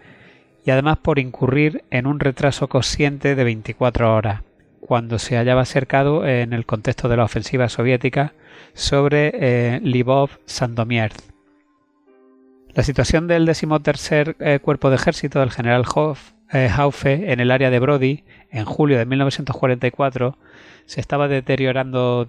y 0.65 0.71
además 0.71 0.99
por 0.99 1.19
incurrir 1.19 1.85
en 1.91 2.07
un 2.07 2.21
retraso 2.21 2.69
consciente 2.69 3.35
de 3.35 3.45
24 3.45 4.15
horas, 4.15 4.43
cuando 4.81 5.19
se 5.19 5.37
hallaba 5.37 5.65
cercado 5.65 6.27
en 6.27 6.53
el 6.53 6.67
contexto 6.67 7.09
de 7.09 7.17
la 7.17 7.25
ofensiva 7.25 7.69
soviética 7.69 8.35
sobre 8.75 9.33
eh, 9.35 9.81
Libov-Sandomierz. 9.83 11.31
La 12.75 12.83
situación 12.83 13.27
del 13.27 13.47
decimotercer 13.47 14.37
eh, 14.39 14.61
cuerpo 14.61 14.91
de 14.91 14.97
ejército 14.97 15.41
del 15.41 15.51
general 15.51 15.85
Hoff 15.93 16.33
eh, 16.53 16.69
Haufe 16.69 17.33
en 17.33 17.41
el 17.41 17.51
área 17.51 17.71
de 17.71 17.79
Brody 17.79 18.25
en 18.51 18.65
julio 18.65 18.99
de 18.99 19.07
1944 19.07 20.37
se 20.87 21.01
estaba 21.01 21.29
deteriorando 21.29 22.29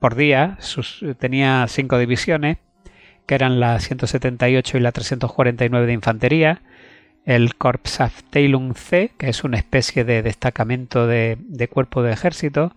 por 0.00 0.16
día. 0.16 0.58
tenía 1.18 1.64
cinco 1.68 1.98
divisiones, 1.98 2.58
que 3.26 3.34
eran 3.34 3.60
la 3.60 3.78
178 3.78 4.78
y 4.78 4.80
la 4.80 4.90
349 4.90 5.86
de 5.86 5.92
infantería, 5.92 6.62
el 7.24 7.54
Korpsabteilung 7.54 8.74
C, 8.74 9.12
que 9.16 9.28
es 9.28 9.44
una 9.44 9.58
especie 9.58 10.04
de 10.04 10.22
destacamento 10.22 11.06
de, 11.06 11.68
cuerpo 11.70 12.02
de 12.02 12.12
ejército, 12.12 12.74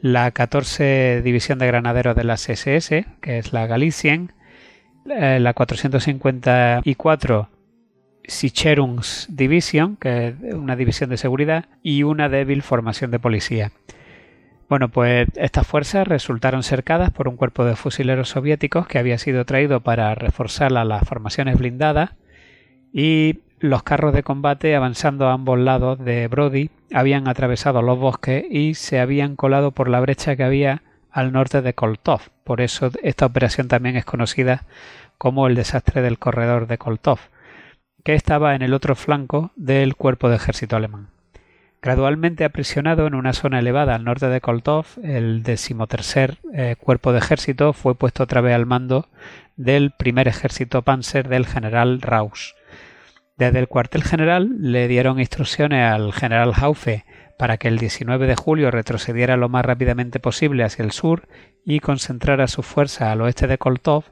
la 0.00 0.30
14 0.30 1.22
División 1.22 1.58
de 1.58 1.66
Granaderos 1.66 2.14
de 2.14 2.24
las 2.24 2.48
SS, 2.48 3.06
que 3.20 3.38
es 3.38 3.52
la 3.52 3.66
Galicien, 3.66 4.32
eh, 5.10 5.40
la 5.40 5.54
454 5.54 7.48
Sicherungs 8.28 9.26
Division, 9.30 9.96
que 9.96 10.28
es 10.28 10.54
una 10.54 10.76
división 10.76 11.10
de 11.10 11.16
seguridad, 11.16 11.64
y 11.82 12.04
una 12.04 12.28
débil 12.28 12.62
formación 12.62 13.10
de 13.10 13.18
policía. 13.18 13.72
Bueno, 14.68 14.90
pues 14.90 15.26
estas 15.36 15.66
fuerzas 15.66 16.06
resultaron 16.06 16.62
cercadas 16.62 17.10
por 17.10 17.26
un 17.26 17.36
cuerpo 17.36 17.64
de 17.64 17.74
fusileros 17.74 18.28
soviéticos 18.28 18.86
que 18.86 18.98
había 18.98 19.16
sido 19.16 19.46
traído 19.46 19.80
para 19.80 20.14
reforzar 20.14 20.70
las 20.72 21.08
formaciones 21.08 21.56
blindadas 21.56 22.10
y 22.92 23.40
los 23.60 23.82
carros 23.82 24.12
de 24.12 24.22
combate 24.22 24.76
avanzando 24.76 25.28
a 25.28 25.32
ambos 25.32 25.58
lados 25.58 25.98
de 25.98 26.28
Brody 26.28 26.70
habían 26.92 27.28
atravesado 27.28 27.80
los 27.80 27.98
bosques 27.98 28.44
y 28.50 28.74
se 28.74 29.00
habían 29.00 29.36
colado 29.36 29.72
por 29.72 29.88
la 29.88 30.00
brecha 30.00 30.36
que 30.36 30.44
había 30.44 30.82
al 31.10 31.32
norte 31.32 31.62
de 31.62 31.72
Koltov. 31.72 32.20
Por 32.44 32.60
eso 32.60 32.90
esta 33.02 33.24
operación 33.24 33.68
también 33.68 33.96
es 33.96 34.04
conocida 34.04 34.64
como 35.16 35.46
el 35.46 35.54
desastre 35.54 36.02
del 36.02 36.18
corredor 36.18 36.66
de 36.66 36.76
Koltov 36.76 37.20
que 38.08 38.14
estaba 38.14 38.54
en 38.54 38.62
el 38.62 38.72
otro 38.72 38.96
flanco 38.96 39.50
del 39.54 39.94
cuerpo 39.94 40.30
de 40.30 40.36
ejército 40.36 40.76
alemán. 40.76 41.08
Gradualmente 41.82 42.46
aprisionado 42.46 43.06
en 43.06 43.14
una 43.14 43.34
zona 43.34 43.58
elevada 43.58 43.94
al 43.94 44.04
norte 44.04 44.30
de 44.30 44.40
Koltov, 44.40 44.86
el 45.02 45.42
decimotercer 45.42 46.38
eh, 46.54 46.76
cuerpo 46.80 47.12
de 47.12 47.18
ejército 47.18 47.74
fue 47.74 47.96
puesto 47.96 48.22
otra 48.22 48.40
vez 48.40 48.54
al 48.54 48.64
mando 48.64 49.10
del 49.56 49.90
primer 49.90 50.26
ejército 50.26 50.80
panzer 50.80 51.28
del 51.28 51.44
general 51.44 52.00
Raus. 52.00 52.54
Desde 53.36 53.58
el 53.58 53.68
cuartel 53.68 54.02
general 54.02 54.56
le 54.58 54.88
dieron 54.88 55.20
instrucciones 55.20 55.84
al 55.84 56.14
general 56.14 56.54
Haufe 56.56 57.04
para 57.38 57.58
que 57.58 57.68
el 57.68 57.76
19 57.76 58.26
de 58.26 58.36
julio 58.36 58.70
retrocediera 58.70 59.36
lo 59.36 59.50
más 59.50 59.66
rápidamente 59.66 60.18
posible 60.18 60.64
hacia 60.64 60.82
el 60.82 60.92
sur 60.92 61.28
y 61.62 61.80
concentrara 61.80 62.48
sus 62.48 62.64
fuerzas 62.64 63.08
al 63.08 63.20
oeste 63.20 63.46
de 63.46 63.58
Koltov 63.58 64.04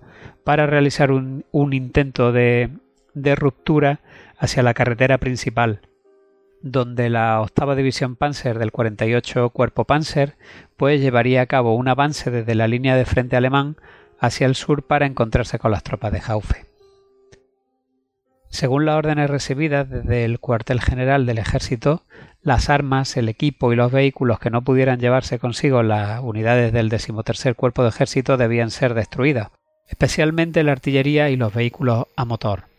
para 0.44 0.66
realizar 0.66 1.10
un 1.12 1.72
intento 1.72 2.32
de 2.32 2.68
de 3.16 3.34
ruptura 3.34 4.00
hacia 4.38 4.62
la 4.62 4.74
carretera 4.74 5.18
principal, 5.18 5.80
donde 6.60 7.08
la 7.08 7.40
octava 7.40 7.74
división 7.74 8.14
Panzer 8.14 8.58
del 8.58 8.72
48 8.72 9.50
Cuerpo 9.50 9.84
Panzer 9.84 10.36
pues 10.76 11.00
llevaría 11.00 11.40
a 11.40 11.46
cabo 11.46 11.74
un 11.74 11.88
avance 11.88 12.30
desde 12.30 12.54
la 12.54 12.68
línea 12.68 12.94
de 12.94 13.06
frente 13.06 13.36
alemán 13.36 13.76
hacia 14.20 14.46
el 14.46 14.54
sur 14.54 14.86
para 14.86 15.06
encontrarse 15.06 15.58
con 15.58 15.70
las 15.70 15.82
tropas 15.82 16.12
de 16.12 16.22
Haufe. 16.26 16.66
Según 18.48 18.84
las 18.84 18.96
órdenes 18.96 19.30
recibidas 19.30 19.88
desde 19.88 20.24
el 20.24 20.38
cuartel 20.38 20.80
general 20.80 21.26
del 21.26 21.38
ejército, 21.38 22.04
las 22.42 22.68
armas, 22.68 23.16
el 23.16 23.28
equipo 23.28 23.72
y 23.72 23.76
los 23.76 23.90
vehículos 23.90 24.38
que 24.38 24.50
no 24.50 24.62
pudieran 24.62 25.00
llevarse 25.00 25.38
consigo 25.38 25.82
las 25.82 26.20
unidades 26.22 26.72
del 26.72 26.90
decimotercer 26.90 27.56
cuerpo 27.56 27.82
de 27.82 27.88
ejército 27.88 28.36
debían 28.36 28.70
ser 28.70 28.94
destruidas, 28.94 29.50
especialmente 29.88 30.62
la 30.62 30.72
artillería 30.72 31.30
y 31.30 31.36
los 31.36 31.52
vehículos 31.52 32.06
a 32.14 32.24
motor. 32.24 32.75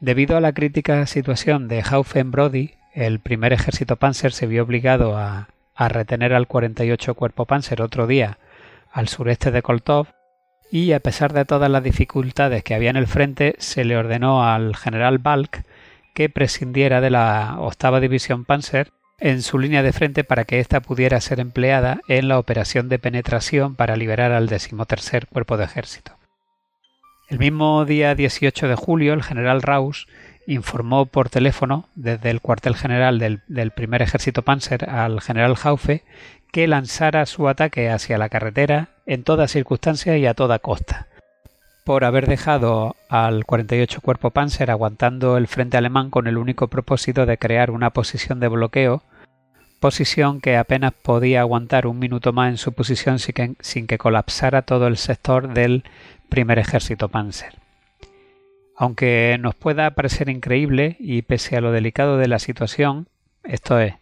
Debido 0.00 0.36
a 0.36 0.40
la 0.40 0.52
crítica 0.52 1.06
situación 1.06 1.68
de 1.68 1.82
Haufen-Brody, 1.82 2.74
el 2.94 3.20
primer 3.20 3.52
ejército 3.52 3.96
Panzer 3.96 4.32
se 4.32 4.46
vio 4.46 4.62
obligado 4.62 5.16
a, 5.16 5.48
retener 5.76 6.34
al 6.34 6.46
48 6.46 7.14
Cuerpo 7.14 7.46
Panzer 7.46 7.82
otro 7.82 8.06
día 8.06 8.38
al 8.92 9.08
sureste 9.08 9.50
de 9.50 9.62
Koltov 9.62 10.08
y 10.70 10.92
a 10.92 11.00
pesar 11.00 11.32
de 11.32 11.44
todas 11.44 11.70
las 11.70 11.82
dificultades 11.82 12.62
que 12.62 12.74
había 12.74 12.90
en 12.90 12.96
el 12.96 13.06
frente, 13.06 13.56
se 13.58 13.84
le 13.84 13.96
ordenó 13.96 14.44
al 14.48 14.76
general 14.76 15.18
Balk 15.18 15.64
que 16.14 16.28
prescindiera 16.28 17.00
de 17.00 17.10
la 17.10 17.56
octava 17.58 18.00
división 18.00 18.44
Panzer 18.44 18.92
en 19.18 19.42
su 19.42 19.58
línea 19.58 19.82
de 19.82 19.92
frente 19.92 20.22
para 20.22 20.44
que 20.44 20.60
ésta 20.60 20.80
pudiera 20.80 21.20
ser 21.20 21.40
empleada 21.40 22.00
en 22.08 22.28
la 22.28 22.38
operación 22.38 22.88
de 22.88 22.98
penetración 22.98 23.74
para 23.74 23.96
liberar 23.96 24.32
al 24.32 24.48
decimotercer 24.48 25.26
cuerpo 25.26 25.56
de 25.56 25.64
ejército. 25.64 26.13
El 27.26 27.38
mismo 27.38 27.86
día 27.86 28.14
18 28.14 28.68
de 28.68 28.74
julio, 28.74 29.14
el 29.14 29.22
general 29.22 29.62
Raus 29.62 30.08
informó 30.46 31.06
por 31.06 31.30
teléfono 31.30 31.88
desde 31.94 32.28
el 32.28 32.42
cuartel 32.42 32.76
general 32.76 33.18
del, 33.18 33.70
primer 33.70 34.02
ejército 34.02 34.42
Panzer 34.42 34.90
al 34.90 35.22
general 35.22 35.56
Haufe 35.62 36.04
que 36.52 36.66
lanzara 36.68 37.24
su 37.24 37.48
ataque 37.48 37.88
hacia 37.88 38.18
la 38.18 38.28
carretera 38.28 38.90
en 39.06 39.24
toda 39.24 39.48
circunstancia 39.48 40.18
y 40.18 40.26
a 40.26 40.34
toda 40.34 40.58
costa. 40.58 41.06
Por 41.84 42.04
haber 42.04 42.26
dejado 42.26 42.94
al 43.08 43.46
48 43.46 44.02
Cuerpo 44.02 44.30
Panzer 44.30 44.70
aguantando 44.70 45.38
el 45.38 45.48
frente 45.48 45.78
alemán 45.78 46.10
con 46.10 46.26
el 46.26 46.36
único 46.36 46.68
propósito 46.68 47.24
de 47.24 47.38
crear 47.38 47.70
una 47.70 47.90
posición 47.90 48.38
de 48.38 48.48
bloqueo, 48.48 49.02
posición 49.80 50.40
que 50.40 50.56
apenas 50.56 50.92
podía 50.92 51.40
aguantar 51.40 51.86
un 51.86 51.98
minuto 51.98 52.32
más 52.32 52.50
en 52.50 52.56
su 52.58 52.72
posición 52.72 53.18
sin 53.18 53.86
que 53.86 53.98
colapsara 53.98 54.62
todo 54.62 54.86
el 54.86 54.96
sector 54.96 55.52
del 55.52 55.84
primer 56.28 56.58
ejército 56.58 57.08
Panzer. 57.08 57.54
Aunque 58.76 59.36
nos 59.40 59.54
pueda 59.54 59.90
parecer 59.92 60.28
increíble 60.28 60.96
y 60.98 61.22
pese 61.22 61.56
a 61.56 61.60
lo 61.60 61.70
delicado 61.70 62.18
de 62.18 62.28
la 62.28 62.38
situación, 62.38 63.06
esto 63.44 63.78
es, 63.78 63.94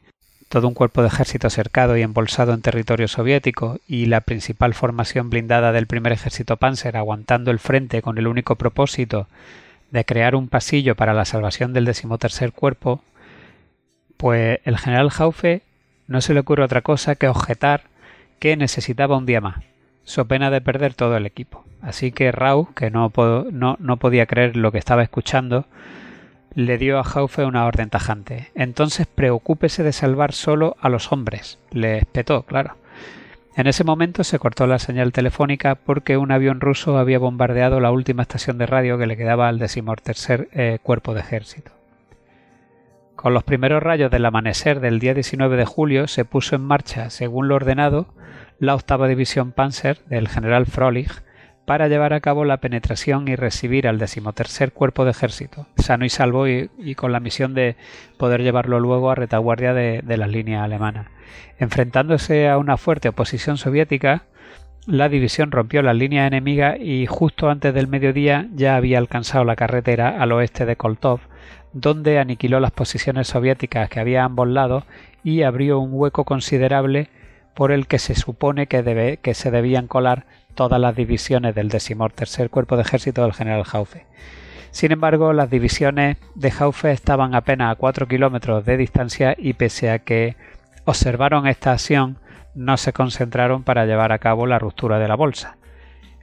todo 0.49 0.69
un 0.69 0.75
cuerpo 0.75 1.01
de 1.01 1.09
ejército 1.09 1.49
cercado 1.49 1.97
y 1.97 2.03
embolsado 2.03 2.53
en 2.53 2.61
territorio 2.61 3.09
soviético 3.09 3.81
y 3.89 4.05
la 4.05 4.21
principal 4.21 4.75
formación 4.75 5.31
blindada 5.31 5.73
del 5.73 5.87
primer 5.87 6.13
ejército 6.13 6.59
Panzer 6.59 6.97
aguantando 6.97 7.51
el 7.51 7.59
frente 7.59 8.03
con 8.03 8.19
el 8.19 8.27
único 8.27 8.57
propósito 8.57 9.29
de 9.91 10.05
crear 10.05 10.35
un 10.35 10.49
pasillo 10.49 10.95
para 10.95 11.15
la 11.15 11.25
salvación 11.25 11.73
del 11.73 11.87
decimotercer 11.87 12.53
cuerpo, 12.53 13.03
pues 14.19 14.61
el 14.65 14.79
general 14.79 15.11
Jaufe 15.11 15.63
no 16.07 16.21
se 16.21 16.35
le 16.35 16.41
ocurre 16.41 16.65
otra 16.65 16.83
cosa 16.83 17.15
que 17.15 17.29
objetar 17.29 17.85
que 18.39 18.57
necesitaba 18.57 19.17
un 19.17 19.25
día 19.25 19.41
más, 19.41 19.65
so 20.05 20.27
pena 20.27 20.51
de 20.51 20.61
perder 20.61 20.95
todo 20.95 21.17
el 21.17 21.27
equipo. 21.27 21.65
Así 21.81 22.13
que 22.13 22.31
Rau, 22.33 22.73
que 22.75 22.91
no, 22.91 23.11
podía 23.11 24.27
creer 24.27 24.57
lo 24.57 24.73
que 24.73 24.79
estaba 24.79 25.03
escuchando, 25.03 25.67
le 26.55 26.79
dio 26.79 26.99
a 26.99 27.05
Jaufe 27.05 27.45
una 27.45 27.67
orden 27.67 27.91
tajante. 27.91 28.51
Entonces 28.55 29.07
preocúpese 29.07 29.83
de 29.83 29.93
salvar 29.93 30.33
solo 30.33 30.77
a 30.81 30.89
los 30.89 31.13
hombres. 31.13 31.59
Le 31.71 31.99
espetó, 31.99 32.43
claro. 32.43 32.77
En 33.55 33.67
ese 33.67 33.85
momento 33.85 34.25
se 34.25 34.39
cortó 34.39 34.67
la 34.67 34.79
señal 34.79 35.13
telefónica 35.13 35.75
porque 35.75 36.17
un 36.17 36.31
avión 36.31 36.61
ruso 36.61 36.97
había 36.97 37.19
bombardeado 37.19 37.81
la 37.81 37.91
última 37.91 38.23
estación 38.23 38.57
de 38.59 38.67
radio 38.67 38.97
que 38.97 39.07
le 39.07 39.17
quedaba 39.17 39.49
al 39.49 39.59
decimotercer 39.59 40.49
eh, 40.53 40.79
cuerpo 40.83 41.13
de 41.15 41.21
ejército. 41.21 41.73
Con 43.15 43.35
los 43.35 43.45
primeros 43.45 43.83
rayos 43.83 44.11
del 44.11 44.25
amanecer 44.25 44.81
del 44.81 44.99
día 44.99 45.15
19 45.15 45.57
de 45.57 45.67
julio 45.67 46.09
se 46.09 46.25
puso 46.25 46.57
en 46.57 46.63
marcha, 46.63 47.11
según 47.11 47.47
lo 47.47 47.57
ordenado, 47.57 48.07
la 48.63 48.77
octava 48.77 49.09
división 49.09 49.51
Panzer 49.51 49.99
del 50.07 50.29
general 50.29 50.67
Frolich 50.67 51.25
para 51.65 51.89
llevar 51.89 52.13
a 52.13 52.21
cabo 52.21 52.45
la 52.45 52.59
penetración 52.59 53.27
y 53.27 53.35
recibir 53.35 53.89
al 53.89 53.99
decimotercer 53.99 54.71
cuerpo 54.71 55.05
de 55.05 55.11
ejército, 55.11 55.67
sano 55.75 56.05
y 56.05 56.09
salvo 56.09 56.47
y, 56.47 56.95
con 56.95 57.11
la 57.11 57.19
misión 57.19 57.55
de 57.55 57.75
poder 58.19 58.45
llevarlo 58.45 58.79
luego 58.79 59.11
a 59.11 59.17
retaguardia 59.17 59.75
de, 59.75 60.03
de 60.05 60.17
las 60.17 60.31
líneas 60.31 60.63
alemanas. 60.63 61.09
Enfrentándose 61.59 62.49
a 62.49 62.57
una 62.57 62.77
fuerte 62.77 63.09
oposición 63.09 63.57
soviética, 63.57 64.27
la 64.87 65.09
división 65.09 65.51
rompió 65.51 65.83
las 65.83 65.97
líneas 65.97 66.29
enemigas 66.29 66.77
y 66.79 67.07
justo 67.07 67.51
antes 67.51 67.75
del 67.75 67.89
mediodía 67.89 68.47
ya 68.55 68.77
había 68.77 68.99
alcanzado 68.99 69.43
la 69.43 69.57
carretera 69.57 70.23
al 70.23 70.31
oeste 70.31 70.67
de 70.67 70.77
Koltov, 70.77 71.19
donde 71.73 72.21
aniquiló 72.21 72.61
las 72.61 72.71
posiciones 72.71 73.27
soviéticas 73.27 73.89
que 73.89 73.99
había 73.99 74.23
a 74.23 74.27
ambos 74.27 74.47
lados 74.47 74.85
y 75.25 75.43
abrió 75.43 75.81
un 75.81 75.91
hueco 75.93 76.25
considerable 76.25 77.09
por 77.55 77.73
el 77.73 77.87
que 77.87 77.99
se 77.99 78.15
supone 78.15 78.67
que, 78.67 78.83
debe, 78.83 79.19
que 79.19 79.35
se 79.35 79.51
debían 79.51 79.87
colar 79.87 80.25
todas 80.55 80.81
las 80.81 80.97
divisiones 80.97 81.55
del 81.55 81.69
decimotercer 81.69 82.51
cuerpo 82.51 82.77
de 82.77 82.83
ejército 82.83 83.23
del 83.23 83.33
general 83.33 83.65
Jaufe. 83.65 84.07
Sin 84.71 84.91
embargo, 84.91 85.33
las 85.33 85.51
divisiones 85.51 86.17
de 86.35 86.51
Jaufe 86.51 86.93
estaban 86.93 87.35
apenas 87.35 87.73
a 87.73 87.75
cuatro 87.77 88.09
kilómetros 88.09 88.65
de 88.65 88.79
distancia 88.79 89.35
y 89.37 89.53
pese 89.53 89.91
a 89.91 89.99
que 89.99 90.37
observaron 90.85 91.47
esta 91.47 91.73
acción, 91.73 92.19
no 92.55 92.77
se 92.77 92.93
concentraron 92.93 93.65
para 93.65 93.87
llevar 93.87 94.13
a 94.13 94.19
cabo 94.19 94.47
la 94.47 94.59
ruptura 94.59 94.99
de 94.99 95.09
la 95.09 95.15
bolsa. 95.15 95.57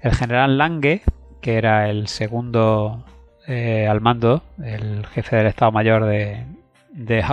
El 0.01 0.15
general 0.15 0.57
Lange, 0.57 1.01
que 1.41 1.57
era 1.57 1.89
el 1.89 2.07
segundo 2.07 3.05
eh, 3.47 3.87
al 3.87 4.01
mando, 4.01 4.43
el 4.63 5.05
jefe 5.07 5.35
del 5.35 5.47
Estado 5.47 5.71
Mayor 5.71 6.05
de, 6.05 6.45
de 6.91 7.23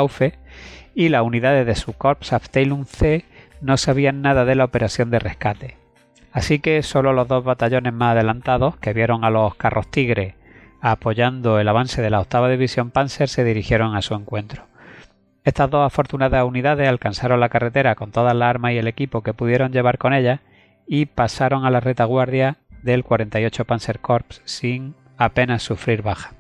y 0.95 1.09
las 1.09 1.23
unidades 1.23 1.67
de 1.67 1.75
su 1.75 1.93
Corps 1.93 2.33
Abteilung 2.33 2.87
C 2.87 3.25
no 3.61 3.77
sabían 3.77 4.23
nada 4.23 4.45
de 4.45 4.55
la 4.55 4.65
operación 4.65 5.11
de 5.11 5.19
rescate. 5.19 5.77
Así 6.33 6.59
que 6.59 6.83
solo 6.83 7.13
los 7.13 7.29
dos 7.29 7.45
batallones 7.45 7.93
más 7.93 8.13
adelantados, 8.13 8.77
que 8.77 8.93
vieron 8.93 9.25
a 9.25 9.31
los 9.31 9.55
carros 9.55 9.91
Tigre 9.91 10.35
apoyando 10.81 11.59
el 11.59 11.69
avance 11.69 12.03
de 12.03 12.11
la 12.11 12.21
octava 12.21 12.49
división 12.49 12.91
Panzer, 12.91 13.29
se 13.29 13.45
dirigieron 13.45 13.97
a 13.97 14.03
su 14.03 14.15
encuentro. 14.15 14.67
Estas 15.43 15.71
dos 15.71 15.87
afortunadas 15.87 16.45
unidades 16.45 16.89
alcanzaron 16.89 17.41
la 17.41 17.49
carretera 17.49 17.95
con 17.95 18.11
todas 18.11 18.35
las 18.35 18.49
armas 18.49 18.73
y 18.73 18.79
el 18.79 18.87
equipo 18.87 19.23
que 19.23 19.33
pudieron 19.33 19.73
llevar 19.73 19.99
con 19.99 20.13
ellas 20.13 20.41
y 20.87 21.07
pasaron 21.07 21.65
a 21.65 21.71
la 21.71 21.81
retaguardia 21.81 22.59
del 22.83 23.05
48 23.05 23.65
Panzer 23.65 24.01
Corps 24.01 24.43
sin 24.45 24.95
apenas 25.17 25.63
sufrir 25.63 26.03
baja. 26.03 26.35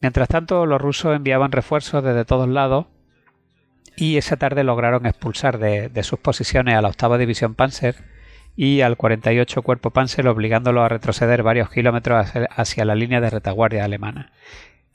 Mientras 0.00 0.28
tanto, 0.28 0.66
los 0.66 0.80
rusos 0.80 1.14
enviaban 1.16 1.52
refuerzos 1.52 2.02
desde 2.02 2.24
todos 2.24 2.48
lados 2.48 2.86
y 3.96 4.18
esa 4.18 4.36
tarde 4.36 4.62
lograron 4.62 5.06
expulsar 5.06 5.58
de, 5.58 6.02
sus 6.02 6.18
posiciones 6.18 6.74
a 6.74 6.82
la 6.82 6.88
octava 6.88 7.18
división 7.18 7.54
Panzer 7.54 7.96
y 8.54 8.82
al 8.82 8.96
48 8.96 9.62
Cuerpo 9.62 9.90
Panzer 9.90 10.28
obligándolo 10.28 10.82
a 10.82 10.88
retroceder 10.88 11.42
varios 11.42 11.70
kilómetros 11.70 12.30
hacia 12.50 12.84
la 12.84 12.94
línea 12.94 13.20
de 13.20 13.30
retaguardia 13.30 13.84
alemana. 13.84 14.32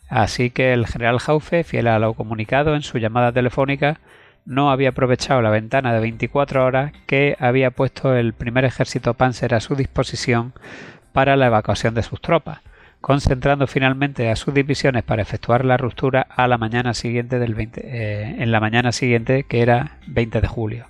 Así 0.08 0.50
que 0.50 0.74
el 0.74 0.88
general 0.88 1.20
Haufe, 1.26 1.64
fiel 1.64 1.88
a 1.88 2.00
lo 2.00 2.14
comunicado 2.14 2.76
en 2.76 2.82
su 2.82 2.98
llamada 2.98 3.32
telefónica, 3.32 4.00
no 4.46 4.72
había 4.72 4.90
aprovechado 4.90 5.42
la 5.42 5.50
ventana 5.50 5.94
de 5.94 6.00
24 6.00 6.66
horas 6.66 6.92
que 7.06 7.36
había 7.40 7.72
puesto 7.72 8.16
el 8.16 8.34
primer 8.34 8.66
ejército 8.66 9.14
Panzer 9.14 9.54
a 9.54 9.62
su 9.62 9.76
disposición 9.76 10.54
para 11.14 11.36
la 11.36 11.48
evacuación 11.48 11.94
de 11.94 12.04
sus 12.04 12.22
tropas, 12.22 12.62
concentrando 13.02 13.68
finalmente 13.68 14.30
a 14.30 14.36
sus 14.36 14.54
divisiones 14.54 15.04
para 15.04 15.24
efectuar 15.24 15.66
la 15.66 15.78
ruptura 15.78 16.22
a 16.22 16.48
la 16.48 16.58
mañana 16.58 16.94
siguiente 16.94 17.40
del 17.40 17.56
eh, 17.76 18.36
en 18.38 18.52
la 18.52 18.60
mañana 18.60 18.92
siguiente 18.92 19.44
que 19.44 19.62
era 19.62 19.98
20 20.08 20.40
de 20.40 20.48
julio. 20.48 20.88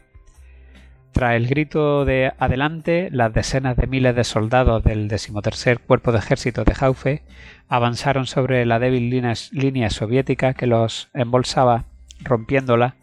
Tras 1.13 1.35
el 1.35 1.47
grito 1.47 2.05
de 2.05 2.31
adelante, 2.39 3.09
las 3.11 3.33
decenas 3.33 3.75
de 3.75 3.87
miles 3.87 4.15
de 4.15 4.23
soldados 4.23 4.83
del 4.83 5.07
decimotercer 5.09 5.79
cuerpo 5.79 6.11
de 6.11 6.19
ejército 6.19 6.63
de 6.63 6.73
Jaufe 6.73 7.23
avanzaron 7.67 8.27
sobre 8.27 8.65
la 8.65 8.79
débil 8.79 9.09
línea, 9.09 9.89
soviética 9.89 10.53
que 10.53 10.67
los 10.67 11.09
embolsaba, 11.13 11.83
rompiéndola 12.23 12.95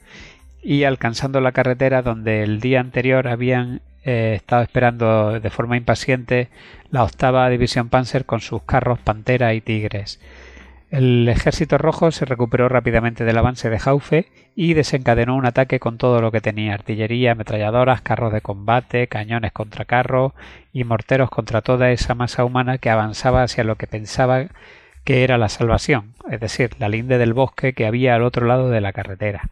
y 0.63 0.85
alcanzando 0.85 1.41
la 1.41 1.53
carretera 1.53 2.03
donde 2.03 2.43
el 2.43 2.61
día 2.61 2.81
anterior 2.81 3.29
habían 3.29 3.81
eh, 4.05 4.35
estado 4.37 4.63
esperando 4.63 5.41
de 5.41 5.51
forma 5.51 5.77
impaciente 5.77 6.49
la 6.91 7.05
octava 7.05 7.49
división 7.51 7.89
Panzer 7.89 8.25
con 8.25 8.41
sus 8.41 8.63
carros 8.63 8.99
Pantera 8.99 9.55
y 9.55 9.61
Tigres. 9.61 10.21
El 10.91 11.29
ejército 11.29 11.77
rojo 11.77 12.11
se 12.11 12.25
recuperó 12.25 12.71
rápidamente 12.71 13.25
del 13.25 13.37
avance 13.37 13.69
de 13.69 13.79
Jaufe 13.79 14.29
y 14.57 14.73
desencadenó 14.73 15.37
un 15.37 15.45
ataque 15.45 15.79
con 15.79 15.99
todo 15.99 16.23
lo 16.23 16.33
que 16.33 16.41
tenía 16.41 16.73
artillería, 16.73 17.33
ametralladoras, 17.33 18.01
carros 18.01 18.33
de 18.33 18.41
combate, 18.41 19.07
cañones 19.07 19.53
contra 19.53 19.85
carros 19.85 20.33
y 20.73 20.85
morteros 20.85 21.29
contra 21.29 21.61
toda 21.61 21.91
esa 21.91 22.15
masa 22.15 22.45
humana 22.47 22.79
que 22.79 22.89
avanzaba 22.89 23.43
hacia 23.43 23.65
lo 23.65 23.77
que 23.77 23.87
pensaba 23.87 24.47
que 25.05 25.25
era 25.25 25.37
la 25.37 25.51
salvación, 25.51 26.15
es 26.31 26.41
decir, 26.41 26.71
la 26.79 26.89
linde 26.89 27.19
del 27.19 27.35
bosque 27.35 27.75
que 27.75 27.87
había 27.87 28.15
al 28.15 28.23
otro 28.23 28.47
lado 28.47 28.71
de 28.71 28.81
la 28.81 28.95
carretera. 28.95 29.51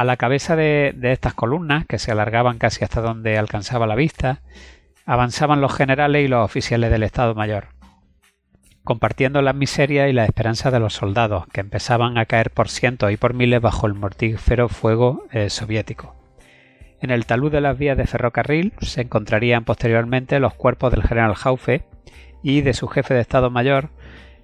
A 0.00 0.04
la 0.04 0.16
cabeza 0.16 0.56
de, 0.56 0.94
estas 1.02 1.34
columnas, 1.34 1.84
que 1.84 1.98
se 1.98 2.10
alargaban 2.10 2.56
casi 2.56 2.82
hasta 2.82 3.02
donde 3.02 3.36
alcanzaba 3.36 3.86
la 3.86 3.96
vista, 3.96 4.40
avanzaban 5.04 5.60
los 5.60 5.74
generales 5.74 6.24
y 6.24 6.28
los 6.28 6.42
oficiales 6.42 6.90
del 6.90 7.02
Estado 7.02 7.34
Mayor 7.34 7.68
compartiendo 8.82 9.42
las 9.42 9.54
miserias 9.54 10.08
y 10.08 10.14
la 10.14 10.24
esperanza 10.24 10.70
de 10.70 10.80
los 10.80 10.94
soldados, 10.94 11.46
que 11.48 11.60
empezaban 11.60 12.16
a 12.16 12.24
caer 12.24 12.50
por 12.50 12.70
cientos 12.70 13.12
y 13.12 13.18
por 13.18 13.34
miles 13.34 13.60
bajo 13.60 13.86
el 13.86 13.92
mortífero 13.92 14.70
fuego 14.70 15.24
eh, 15.32 15.50
soviético. 15.50 16.16
En 17.02 17.10
el 17.10 17.26
talud 17.26 17.52
de 17.52 17.60
las 17.60 17.76
vías 17.76 17.98
de 17.98 18.06
ferrocarril 18.06 18.72
se 18.80 19.02
encontrarían 19.02 19.64
posteriormente 19.64 20.40
los 20.40 20.54
cuerpos 20.54 20.92
del 20.92 21.02
general 21.02 21.34
Jaufe 21.34 21.84
y 22.42 22.62
de 22.62 22.72
su 22.72 22.88
jefe 22.88 23.12
de 23.12 23.20
Estado 23.20 23.50
Mayor 23.50 23.90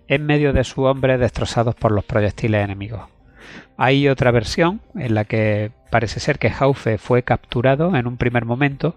en 0.06 0.26
medio 0.26 0.52
de 0.52 0.64
su 0.64 0.82
hombre 0.82 1.16
destrozados 1.16 1.74
por 1.74 1.92
los 1.92 2.04
proyectiles 2.04 2.62
enemigos. 2.62 3.15
Hay 3.76 4.08
otra 4.08 4.30
versión 4.30 4.80
en 4.94 5.14
la 5.14 5.24
que 5.24 5.70
parece 5.90 6.20
ser 6.20 6.38
que 6.38 6.50
Jaufe 6.50 6.98
fue 6.98 7.22
capturado 7.22 7.94
en 7.96 8.06
un 8.06 8.16
primer 8.16 8.44
momento, 8.44 8.96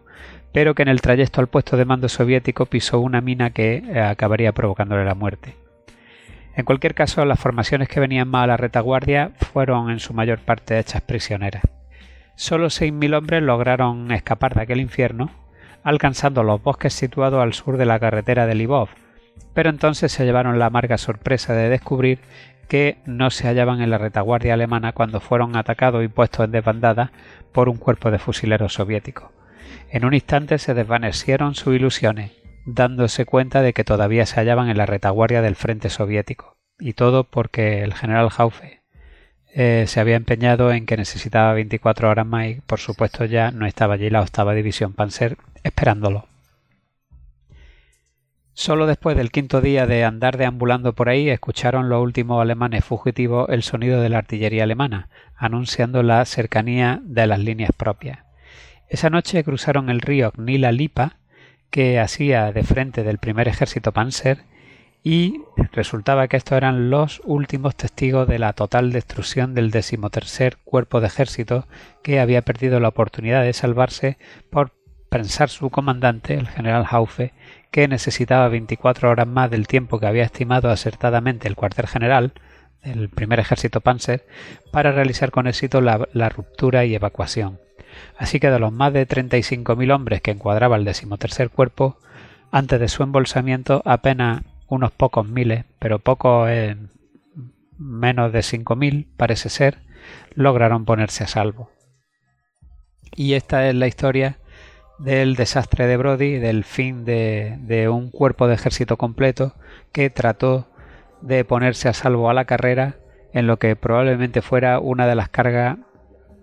pero 0.54 0.76
que 0.76 0.82
en 0.82 0.88
el 0.88 1.02
trayecto 1.02 1.42
al 1.42 1.48
puesto 1.48 1.78
de 1.78 1.86
mando 1.86 2.10
soviético 2.10 2.66
pisó 2.66 3.00
una 3.00 3.22
mina 3.22 3.52
que 3.52 3.84
eh, 3.86 4.00
acabaría 4.00 4.52
provocándole 4.52 5.06
la 5.06 5.16
muerte. 5.16 5.56
En 6.56 6.66
cualquier 6.66 6.94
caso, 6.94 7.24
las 7.26 7.40
formaciones 7.40 7.88
que 7.88 8.00
venían 8.00 8.28
más 8.28 8.44
a 8.44 8.48
la 8.48 8.58
retaguardia 8.58 9.32
fueron 9.54 9.92
en 9.92 10.00
su 10.00 10.14
mayor 10.14 10.40
parte 10.40 10.78
hechas 10.78 11.02
prisioneras. 11.02 11.64
Solo 12.36 12.68
6.000 12.68 13.18
hombres 13.18 13.44
lograron 13.44 14.12
escapar 14.12 14.56
de 14.56 14.64
aquel 14.64 14.82
infierno, 14.82 15.30
alcanzando 15.84 16.44
los 16.44 16.62
bosques 16.62 16.94
situados 16.94 17.42
al 17.42 17.54
sur 17.54 17.78
de 17.78 17.86
la 17.86 18.00
carretera 18.00 18.46
de 18.46 18.56
Libov, 18.56 18.90
pero 19.54 19.70
entonces 19.70 20.12
se 20.12 20.26
llevaron 20.26 20.60
la 20.60 20.68
amarga 20.68 20.98
sorpresa 20.98 21.54
de 21.54 21.70
descubrir 21.70 22.20
que 22.70 23.00
no 23.06 23.32
se 23.32 23.48
hallaban 23.48 23.82
en 23.82 23.90
la 23.90 23.98
retaguardia 23.98 24.54
alemana 24.54 24.94
cuando 24.94 25.20
fueron 25.20 25.58
atacados 25.58 26.06
y 26.06 26.08
puestos 26.08 26.46
en 26.46 26.52
desbandada 26.52 27.12
por 27.52 27.68
un 27.68 27.76
cuerpo 27.76 28.12
de 28.12 28.20
fusileros 28.20 28.76
soviéticos. 28.76 29.32
En 29.90 30.06
un 30.06 30.14
instante 30.14 30.60
se 30.60 30.74
desvanecieron 30.74 31.56
sus 31.56 31.76
ilusiones, 31.76 32.32
dándose 32.66 33.26
cuenta 33.26 33.62
de 33.62 33.74
que 33.74 33.84
todavía 33.84 34.26
se 34.26 34.40
hallaban 34.40 34.70
en 34.70 34.78
la 34.78 34.86
retaguardia 34.86 35.42
del 35.42 35.56
frente 35.56 35.90
soviético, 35.90 36.58
y 36.80 36.94
todo 36.94 37.26
porque 37.26 37.84
el 37.84 37.94
general 37.94 38.30
Jaufe 38.30 38.80
eh, 39.54 39.86
se 39.88 40.00
había 40.00 40.16
empeñado 40.16 40.72
en 40.72 40.86
que 40.86 40.96
necesitaba 40.96 41.54
24 41.54 42.10
horas 42.10 42.26
más 42.26 42.48
y 42.48 42.62
por 42.62 42.80
supuesto 42.80 43.26
ya 43.26 43.50
no 43.52 43.66
estaba 43.66 43.96
allí 43.96 44.12
la 44.12 44.22
octava 44.22 44.54
división 44.54 44.94
Panzer 44.94 45.38
esperándolo. 45.64 46.29
Solo 48.60 48.88
después 48.88 49.16
del 49.16 49.32
quinto 49.32 49.62
día 49.62 49.88
de 49.88 50.04
andar 50.04 50.36
deambulando 50.36 50.92
por 50.92 51.08
ahí 51.08 51.30
escucharon 51.30 51.88
los 51.88 52.04
últimos 52.04 52.42
alemanes 52.42 52.84
fugitivos 52.84 53.48
el 53.48 53.64
sonido 53.64 54.02
de 54.02 54.10
la 54.10 54.18
artillería 54.18 54.64
alemana, 54.64 55.08
anunciando 55.38 56.04
la 56.04 56.26
cercanía 56.26 57.00
de 57.06 57.26
las 57.26 57.40
líneas 57.40 57.72
propias. 57.72 58.20
Esa 58.90 59.10
noche 59.10 59.46
cruzaron 59.46 59.90
el 59.90 60.02
río 60.02 60.34
Nila 60.36 60.74
Lipa, 60.74 61.20
que 61.70 62.02
hacía 62.02 62.52
de 62.52 62.64
frente 62.64 63.04
del 63.04 63.18
primer 63.18 63.48
ejército 63.48 63.94
Panzer, 63.94 64.40
y 65.04 65.40
resultaba 65.72 66.28
que 66.28 66.36
estos 66.36 66.58
eran 66.58 66.90
los 66.90 67.22
últimos 67.24 67.78
testigos 67.78 68.28
de 68.28 68.40
la 68.40 68.52
total 68.52 68.92
destrucción 68.92 69.54
del 69.54 69.72
decimotercer 69.72 70.58
cuerpo 70.66 71.00
de 71.00 71.08
ejército 71.08 71.66
que 72.04 72.20
había 72.20 72.42
perdido 72.42 72.82
la 72.82 72.90
oportunidad 72.90 73.42
de 73.42 73.54
salvarse 73.54 74.18
por 74.50 74.74
pensar 75.10 75.50
su 75.50 75.70
comandante, 75.70 76.36
el 76.36 76.48
general 76.48 76.86
Haufe, 76.90 77.34
que 77.72 77.88
necesitaba 77.88 78.48
24 78.48 79.10
horas 79.10 79.28
más 79.28 79.52
del 79.52 79.68
tiempo 79.68 80.00
que 80.00 80.08
había 80.08 80.24
estimado 80.24 80.70
acertadamente 80.70 81.48
el 81.48 81.56
cuartel 81.56 81.88
general 81.88 82.34
del 82.84 83.10
primer 83.10 83.40
ejército 83.40 83.82
Panzer 83.82 84.26
para 84.72 84.92
realizar 84.92 85.32
con 85.32 85.48
éxito 85.48 85.82
la, 85.82 86.30
ruptura 86.30 86.86
y 86.86 86.96
evacuación. 86.96 87.60
Así 88.18 88.40
que 88.40 88.50
de 88.50 88.60
los 88.60 88.72
más 88.72 88.94
de 88.94 89.08
35.000 89.08 89.94
hombres 89.94 90.22
que 90.22 90.32
encuadraba 90.32 90.78
el 90.78 90.86
decimotercer 90.86 91.50
cuerpo, 91.50 91.98
antes 92.52 92.80
de 92.80 92.88
su 92.88 93.04
embolsamiento 93.04 93.82
apenas 93.86 94.44
unos 94.68 94.92
pocos 94.92 95.28
miles, 95.28 95.66
pero 95.80 96.00
pocos 96.00 96.50
en 96.50 96.90
menos 97.78 98.32
de 98.32 98.40
5.000 98.40 99.08
parece 99.18 99.50
ser, 99.50 99.80
lograron 100.34 100.86
ponerse 100.86 101.24
a 101.24 101.28
salvo. 101.28 101.72
Y 103.16 103.34
esta 103.34 103.68
es 103.68 103.76
la 103.76 103.88
historia 103.88 104.38
del 105.00 105.36
desastre 105.36 105.88
de 105.88 105.98
Brody, 105.98 106.40
del 106.40 106.64
fin 106.64 107.06
de, 107.06 107.90
un 107.92 108.12
cuerpo 108.12 108.48
de 108.48 108.56
ejército 108.56 108.98
completo 108.98 109.54
que 109.92 110.10
trató 110.10 110.68
de 111.22 111.44
ponerse 111.46 111.90
a 111.90 111.94
salvo 111.94 112.30
a 112.30 112.34
la 112.34 112.46
carrera 112.46 112.96
en 113.34 113.48
lo 113.48 113.58
que 113.58 113.76
probablemente 113.76 114.42
fuera 114.42 114.80
una 114.80 115.08
de 115.08 115.16
las 115.16 115.30
cargas 115.30 115.78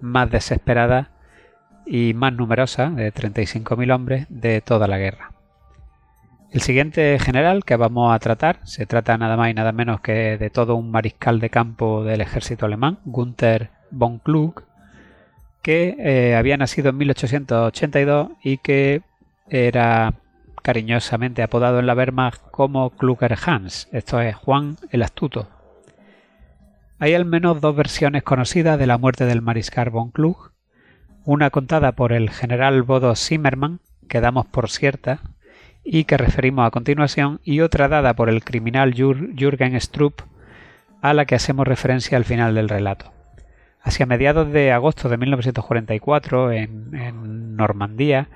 más 0.01 0.31
desesperadas 0.31 1.09
y 1.87 2.15
más 2.15 2.33
numerosas, 2.33 2.95
de 2.97 3.13
35.000 3.13 3.95
hombres, 3.95 4.27
de 4.29 4.61
toda 4.61 4.89
la 4.89 4.99
guerra. 4.99 5.33
El 6.51 6.61
siguiente 6.61 7.19
general 7.19 7.65
que 7.65 7.77
vamos 7.77 8.15
a 8.15 8.19
tratar 8.19 8.61
se 8.65 8.87
trata 8.87 9.19
nada 9.19 9.37
más 9.37 9.51
y 9.51 9.55
nada 9.55 9.73
menos 9.73 10.01
que 10.01 10.39
de 10.39 10.51
todo 10.51 10.77
un 10.77 10.91
mariscal 10.91 11.39
de 11.39 11.51
campo 11.51 12.03
del 12.03 12.21
ejército 12.21 12.67
alemán, 12.67 12.99
Gunther 13.05 13.71
von 13.91 14.19
Klug, 14.19 14.63
que 15.67 15.97
eh, 15.99 16.37
había 16.37 16.57
nacido 16.57 16.91
en 16.91 16.99
1882 16.99 18.29
y 18.41 18.59
que 18.59 19.03
era 19.51 20.15
cariñosamente 20.63 21.43
apodado 21.43 21.81
en 21.81 21.87
la 21.87 21.97
Wehrmacht 21.97 22.41
como 22.53 22.91
Kluger 22.91 23.37
Hans, 23.45 23.89
esto 23.91 24.21
es 24.21 24.37
Juan 24.37 24.77
el 24.93 25.03
Astuto. 25.03 25.49
Hay 27.01 27.15
al 27.15 27.25
menos 27.25 27.61
dos 27.61 27.75
versiones 27.75 28.23
conocidas 28.23 28.79
de 28.79 28.87
la 28.87 28.97
muerte 28.97 29.27
del 29.27 29.43
mariscal 29.43 29.91
von 29.91 30.13
Klug, 30.13 30.53
una 31.25 31.51
contada 31.51 31.91
por 31.97 32.13
el 32.13 32.31
general 32.31 32.85
Bodo 32.85 33.17
Zimmermann, 33.17 33.81
que 34.09 34.21
damos 34.21 34.47
por 34.47 34.71
cierta, 34.71 35.19
y 35.83 36.05
que 36.05 36.17
referimos 36.17 36.65
a 36.65 36.71
continuación, 36.71 37.41
y 37.43 37.59
otra 37.59 37.89
dada 37.89 38.15
por 38.15 38.29
el 38.29 38.45
criminal 38.45 38.95
Jürgen 38.95 39.81
Strupp, 39.81 40.21
a 41.03 41.13
la 41.13 41.25
que 41.25 41.35
hacemos 41.35 41.67
referencia 41.67 42.17
al 42.17 42.25
final 42.25 42.55
del 42.55 42.69
relato. 42.69 43.16
Hacia 43.87 44.05
mediados 44.05 44.51
de 44.51 44.73
agosto 44.73 45.09
de 45.09 45.17
1944, 45.17 46.51
en, 46.51 47.55
Normandía, 47.57 48.29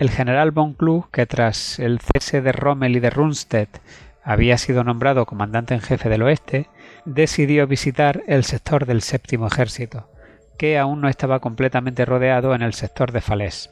el 0.00 0.10
general 0.10 0.50
von 0.50 0.74
Klug, 0.74 1.12
que 1.12 1.26
tras 1.26 1.78
el 1.78 2.00
cese 2.00 2.42
de 2.42 2.50
Rommel 2.50 2.96
y 2.96 3.00
de 3.00 3.08
Rundstedt 3.08 3.78
había 4.24 4.58
sido 4.58 4.82
nombrado 4.82 5.26
comandante 5.26 5.74
en 5.74 5.80
jefe 5.80 6.08
del 6.08 6.22
oeste, 6.22 6.66
decidió 7.04 7.68
visitar 7.68 8.24
el 8.26 8.42
sector 8.42 8.84
del 8.84 9.02
séptimo 9.02 9.46
ejército, 9.46 10.08
que 10.58 10.76
aún 10.76 11.00
no 11.00 11.08
estaba 11.08 11.38
completamente 11.38 12.04
rodeado 12.04 12.52
en 12.52 12.62
el 12.62 12.74
sector 12.74 13.12
de 13.12 13.20
Falaise. 13.20 13.70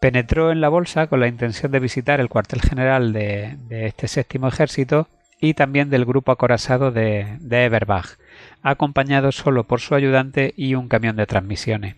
Penetró 0.00 0.50
en 0.50 0.60
la 0.60 0.68
bolsa 0.68 1.06
con 1.06 1.20
la 1.20 1.28
intención 1.28 1.70
de 1.70 1.78
visitar 1.78 2.18
el 2.18 2.28
cuartel 2.28 2.60
general 2.60 3.12
de, 3.12 3.56
de 3.68 3.86
este 3.86 4.08
séptimo 4.08 4.48
ejército 4.48 5.06
y 5.40 5.54
también 5.54 5.90
del 5.90 6.04
grupo 6.04 6.32
acorazado 6.32 6.90
de, 6.90 7.36
de 7.40 7.64
Eberbach, 7.64 8.18
acompañado 8.62 9.32
solo 9.32 9.64
por 9.64 9.80
su 9.80 9.94
ayudante 9.94 10.54
y 10.56 10.74
un 10.74 10.88
camión 10.88 11.16
de 11.16 11.26
transmisiones. 11.26 11.96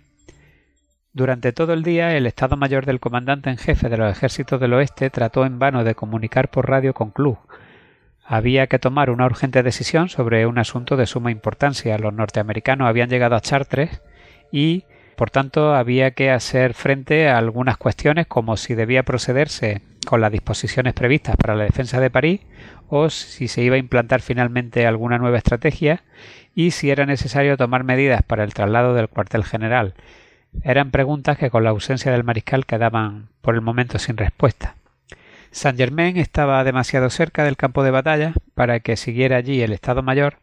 Durante 1.16 1.52
todo 1.52 1.72
el 1.72 1.82
día, 1.82 2.14
el 2.14 2.26
Estado 2.26 2.58
Mayor 2.58 2.84
del 2.84 3.00
comandante 3.00 3.48
en 3.48 3.56
jefe 3.56 3.88
de 3.88 3.96
los 3.96 4.12
ejércitos 4.12 4.60
del 4.60 4.74
oeste 4.74 5.08
trató 5.08 5.46
en 5.46 5.58
vano 5.58 5.82
de 5.82 5.94
comunicar 5.94 6.50
por 6.50 6.68
radio 6.68 6.92
con 6.92 7.10
Klug. 7.10 7.38
Había 8.22 8.66
que 8.66 8.78
tomar 8.78 9.08
una 9.08 9.24
urgente 9.24 9.62
decisión 9.62 10.10
sobre 10.10 10.44
un 10.44 10.58
asunto 10.58 10.96
de 10.96 11.06
suma 11.06 11.30
importancia. 11.30 11.96
Los 11.96 12.12
norteamericanos 12.12 12.86
habían 12.86 13.08
llegado 13.08 13.34
a 13.34 13.40
Chartres 13.40 14.02
y 14.52 14.84
por 15.16 15.30
tanto, 15.30 15.74
había 15.74 16.12
que 16.12 16.30
hacer 16.30 16.74
frente 16.74 17.28
a 17.28 17.38
algunas 17.38 17.76
cuestiones 17.76 18.26
como 18.26 18.56
si 18.56 18.74
debía 18.74 19.02
procederse 19.02 19.82
con 20.06 20.20
las 20.20 20.30
disposiciones 20.30 20.94
previstas 20.94 21.36
para 21.36 21.56
la 21.56 21.64
defensa 21.64 22.00
de 22.00 22.10
París 22.10 22.40
o 22.88 23.10
si 23.10 23.48
se 23.48 23.62
iba 23.62 23.76
a 23.76 23.80
implantar 23.80 24.20
finalmente 24.20 24.86
alguna 24.86 25.18
nueva 25.18 25.38
estrategia 25.38 26.04
y 26.54 26.70
si 26.70 26.90
era 26.90 27.06
necesario 27.06 27.56
tomar 27.56 27.84
medidas 27.84 28.22
para 28.22 28.44
el 28.44 28.54
traslado 28.54 28.94
del 28.94 29.08
cuartel 29.08 29.44
general. 29.44 29.94
Eran 30.62 30.90
preguntas 30.90 31.36
que 31.36 31.50
con 31.50 31.64
la 31.64 31.70
ausencia 31.70 32.12
del 32.12 32.24
mariscal 32.24 32.64
quedaban 32.64 33.28
por 33.42 33.54
el 33.54 33.60
momento 33.60 33.98
sin 33.98 34.16
respuesta. 34.16 34.76
Saint 35.50 35.78
Germain 35.78 36.16
estaba 36.16 36.62
demasiado 36.64 37.10
cerca 37.10 37.44
del 37.44 37.56
campo 37.56 37.82
de 37.82 37.90
batalla 37.90 38.34
para 38.54 38.80
que 38.80 38.96
siguiera 38.96 39.36
allí 39.36 39.62
el 39.62 39.72
Estado 39.72 40.02
Mayor 40.02 40.38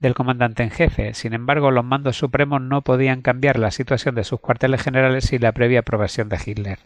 del 0.00 0.14
comandante 0.14 0.62
en 0.62 0.70
jefe. 0.70 1.14
Sin 1.14 1.34
embargo, 1.34 1.70
los 1.70 1.84
mandos 1.84 2.16
supremos 2.16 2.60
no 2.60 2.82
podían 2.82 3.22
cambiar 3.22 3.58
la 3.58 3.70
situación 3.70 4.14
de 4.14 4.24
sus 4.24 4.40
cuarteles 4.40 4.82
generales 4.82 5.24
sin 5.26 5.42
la 5.42 5.52
previa 5.52 5.80
aprobación 5.80 6.28
de 6.28 6.38
Hitler. 6.44 6.78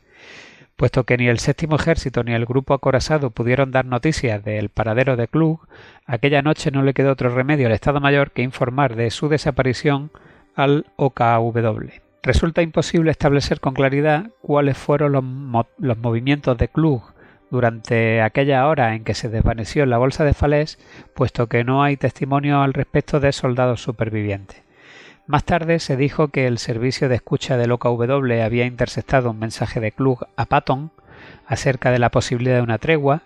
Puesto 0.77 1.05
que 1.05 1.17
ni 1.17 1.29
el 1.29 1.39
séptimo 1.39 1.77
ejército 1.77 2.25
ni 2.25 2.33
el 2.33 2.47
grupo 2.47 2.75
acorazado 2.75 3.31
pudieron 3.31 3.71
dar 3.71 3.87
noticias 3.87 4.45
del 4.45 4.71
paradero 4.71 5.17
de 5.17 5.29
Klug, 5.29 5.61
aquella 6.05 6.43
noche 6.43 6.73
no 6.73 6.83
le 6.83 6.95
quedó 6.95 7.13
otro 7.13 7.29
remedio 7.29 7.69
al 7.69 7.73
Estado 7.73 8.01
Mayor 8.01 8.33
que 8.33 8.43
informar 8.43 8.97
de 8.97 9.13
su 9.13 9.29
desaparición 9.29 10.11
al 10.57 10.87
OKW. 10.97 11.91
Resulta 12.25 12.63
imposible 12.63 13.13
establecer 13.13 13.61
con 13.61 13.75
claridad 13.75 14.31
cuáles 14.41 14.77
fueron 14.77 15.13
los, 15.13 15.25
los 15.79 15.99
movimientos 15.99 16.59
de 16.59 16.67
Klug 16.67 17.14
durante 17.55 18.21
aquella 18.21 18.67
hora 18.67 18.97
en 18.97 19.05
que 19.05 19.15
se 19.15 19.29
desvaneció 19.29 19.87
la 19.87 19.97
bolsa 19.97 20.25
de 20.25 20.35
Falés, 20.35 20.77
puesto 21.15 21.47
que 21.47 21.63
no 21.63 21.85
hay 21.85 21.97
testimonio 21.97 22.63
al 22.63 22.75
respecto 22.75 23.21
de 23.21 23.31
soldados 23.31 23.81
supervivientes. 23.81 24.61
Más 25.29 25.45
tarde 25.45 25.79
se 25.79 25.97
dijo 25.97 26.29
que 26.29 26.49
el 26.49 26.59
servicio 26.59 27.09
de 27.09 27.15
escucha 27.15 27.57
del 27.57 27.71
OKW 27.71 28.43
había 28.43 28.67
interceptado 28.67 29.31
un 29.31 29.39
mensaje 29.39 29.79
de 29.79 29.93
Klug 29.93 30.27
a 30.35 30.47
Patton 30.47 30.91
acerca 31.47 31.93
de 31.93 32.01
la 32.01 32.11
posibilidad 32.11 32.57
de 32.57 32.63
una 32.63 32.79
tregua. 32.79 33.23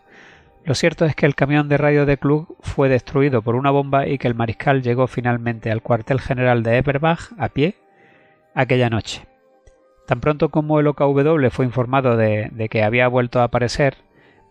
Lo 0.62 0.75
cierto 0.75 1.07
es 1.07 1.17
que 1.17 1.25
el 1.25 1.35
camión 1.35 1.71
de 1.71 1.79
radio 1.79 2.05
de 2.05 2.19
Klug 2.19 2.55
fue 2.61 2.91
destruido 2.91 3.41
por 3.41 3.57
una 3.57 3.71
bomba 3.71 4.07
y 4.07 4.19
que 4.19 4.29
el 4.29 4.35
mariscal 4.35 4.83
llegó 4.83 5.07
finalmente 5.07 5.71
al 5.71 5.81
cuartel 5.81 6.21
general 6.21 6.62
de 6.62 6.77
Eberbach 6.77 7.33
a 7.38 7.49
pie 7.49 7.77
aquella 8.55 8.91
noche. 8.91 9.27
Tan 10.07 10.21
pronto 10.21 10.51
como 10.51 10.81
el 10.81 10.87
OKW 10.87 11.49
fue 11.51 11.64
informado 11.64 12.19
de, 12.19 12.51
de 12.53 12.69
que 12.69 12.83
había 12.83 13.09
vuelto 13.09 13.41
a 13.41 13.45
aparecer, 13.45 13.97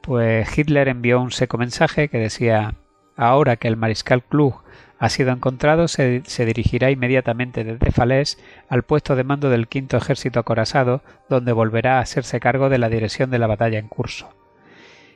pues 0.08 0.58
Hitler 0.58 0.88
envió 0.88 1.20
un 1.20 1.32
seco 1.32 1.58
mensaje 1.58 2.08
que 2.08 2.18
decía 2.18 2.76
ahora 3.18 3.58
que 3.58 3.68
el 3.68 3.76
mariscal 3.76 4.24
Klug 4.24 4.64
ha 5.00 5.10
sido 5.10 5.34
encontrado, 5.34 5.90
se, 5.90 6.24
dirigirá 6.46 6.90
inmediatamente 6.92 7.66
desde 7.66 7.92
Falaise 7.92 8.38
al 8.70 8.84
puesto 8.84 9.18
de 9.18 9.26
mando 9.26 9.50
del 9.50 9.68
quinto 9.68 9.98
ejército 9.98 10.40
acorazado, 10.40 11.02
donde 11.28 11.52
volverá 11.52 11.98
a 11.98 12.02
hacerse 12.02 12.40
cargo 12.40 12.70
de 12.70 12.78
la 12.78 12.88
dirección 12.88 13.30
de 13.32 13.38
la 13.38 13.48
batalla 13.48 13.80
en 13.80 13.90
curso. 13.90 14.30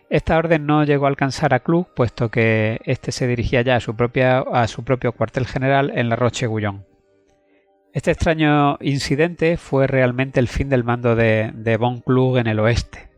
Esta 0.10 0.38
orden 0.38 0.66
no 0.66 0.84
llegó 0.84 1.06
a 1.06 1.10
alcanzar 1.10 1.54
a 1.54 1.60
Klug, 1.60 1.88
puesto 1.96 2.30
que 2.30 2.82
éste 2.84 3.14
se 3.14 3.28
dirigía 3.28 3.62
ya 3.62 3.78
a 3.78 3.80
su, 3.80 3.96
propia, 3.96 4.40
a 4.40 4.68
su 4.68 4.84
propio 4.84 5.14
cuartel 5.14 5.48
general 5.48 5.94
en 5.96 6.10
la 6.10 6.18
Roche-Guyon. 6.18 6.86
Este 7.94 8.12
extraño 8.12 8.78
incidente 8.82 9.56
fue 9.56 9.88
realmente 9.88 10.42
el 10.42 10.50
fin 10.50 10.68
del 10.68 10.84
mando 10.84 11.16
de, 11.16 11.52
de 11.54 11.78
von 11.78 12.02
Klug 12.02 12.40
en 12.40 12.48
el 12.48 12.60
oeste. 12.60 13.11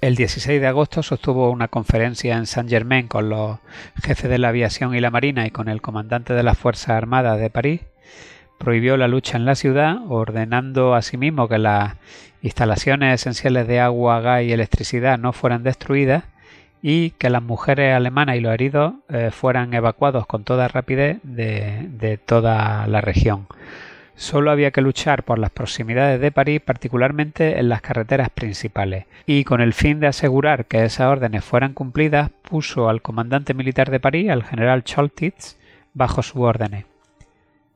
El 0.00 0.14
16 0.14 0.60
de 0.60 0.66
agosto 0.68 1.02
sostuvo 1.02 1.50
una 1.50 1.66
conferencia 1.66 2.36
en 2.36 2.46
Saint 2.46 2.70
Germain 2.70 3.08
con 3.08 3.28
los 3.28 3.58
jefes 4.00 4.30
de 4.30 4.38
la 4.38 4.50
aviación 4.50 4.94
y 4.94 5.00
la 5.00 5.10
marina 5.10 5.44
y 5.44 5.50
con 5.50 5.68
el 5.68 5.82
comandante 5.82 6.34
de 6.34 6.44
las 6.44 6.56
Fuerzas 6.56 6.90
Armadas 6.90 7.40
de 7.40 7.50
París. 7.50 7.80
Prohibió 8.58 8.96
la 8.96 9.08
lucha 9.08 9.36
en 9.36 9.44
la 9.44 9.56
ciudad, 9.56 9.96
ordenando 10.08 10.94
asimismo 10.94 11.48
que 11.48 11.58
las 11.58 11.96
instalaciones 12.42 13.20
esenciales 13.20 13.66
de 13.66 13.80
agua, 13.80 14.20
gas 14.20 14.44
y 14.44 14.52
electricidad 14.52 15.18
no 15.18 15.32
fueran 15.32 15.64
destruidas 15.64 16.22
y 16.80 17.10
que 17.10 17.28
las 17.28 17.42
mujeres 17.42 17.96
alemanas 17.96 18.36
y 18.36 18.40
los 18.40 18.54
heridos 18.54 18.94
eh, 19.08 19.30
fueran 19.32 19.74
evacuados 19.74 20.26
con 20.26 20.44
toda 20.44 20.68
rapidez 20.68 21.18
de, 21.24 21.88
de 21.90 22.18
toda 22.18 22.86
la 22.86 23.00
región. 23.00 23.48
Solo 24.18 24.50
había 24.50 24.72
que 24.72 24.80
luchar 24.80 25.22
por 25.22 25.38
las 25.38 25.52
proximidades 25.52 26.20
de 26.20 26.32
París, 26.32 26.60
particularmente 26.60 27.60
en 27.60 27.68
las 27.68 27.80
carreteras 27.82 28.30
principales, 28.30 29.04
y 29.26 29.44
con 29.44 29.60
el 29.60 29.72
fin 29.72 30.00
de 30.00 30.08
asegurar 30.08 30.66
que 30.66 30.84
esas 30.84 31.06
órdenes 31.06 31.44
fueran 31.44 31.72
cumplidas, 31.72 32.32
puso 32.42 32.88
al 32.88 33.00
comandante 33.00 33.54
militar 33.54 33.92
de 33.92 34.00
París, 34.00 34.30
al 34.30 34.42
general 34.42 34.82
Choltitz, 34.82 35.56
bajo 35.94 36.24
su 36.24 36.42
órdenes. 36.42 36.84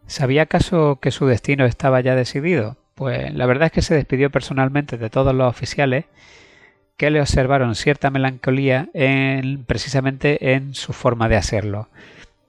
¿Sabía 0.09 0.43
acaso 0.43 0.99
que 1.01 1.13
su 1.13 1.27
destino 1.27 1.65
estaba 1.65 2.01
ya 2.01 2.17
decidido? 2.17 2.77
Pues 2.97 3.33
la 3.33 3.47
verdad 3.47 3.67
es 3.67 3.73
que 3.73 3.83
se 3.83 3.95
despidió 3.95 4.29
personalmente 4.31 4.99
de 4.99 5.11
todos 5.11 5.33
los 5.33 5.49
oficiales 5.49 6.07
que 6.97 7.13
le 7.13 7.21
observaron 7.21 7.77
cierta 7.77 8.11
melancolía 8.11 8.89
en, 8.95 9.65
precisamente 9.65 10.55
en 10.55 10.75
su 10.75 10.93
forma 10.93 11.29
de 11.29 11.37
hacerlo. 11.37 11.89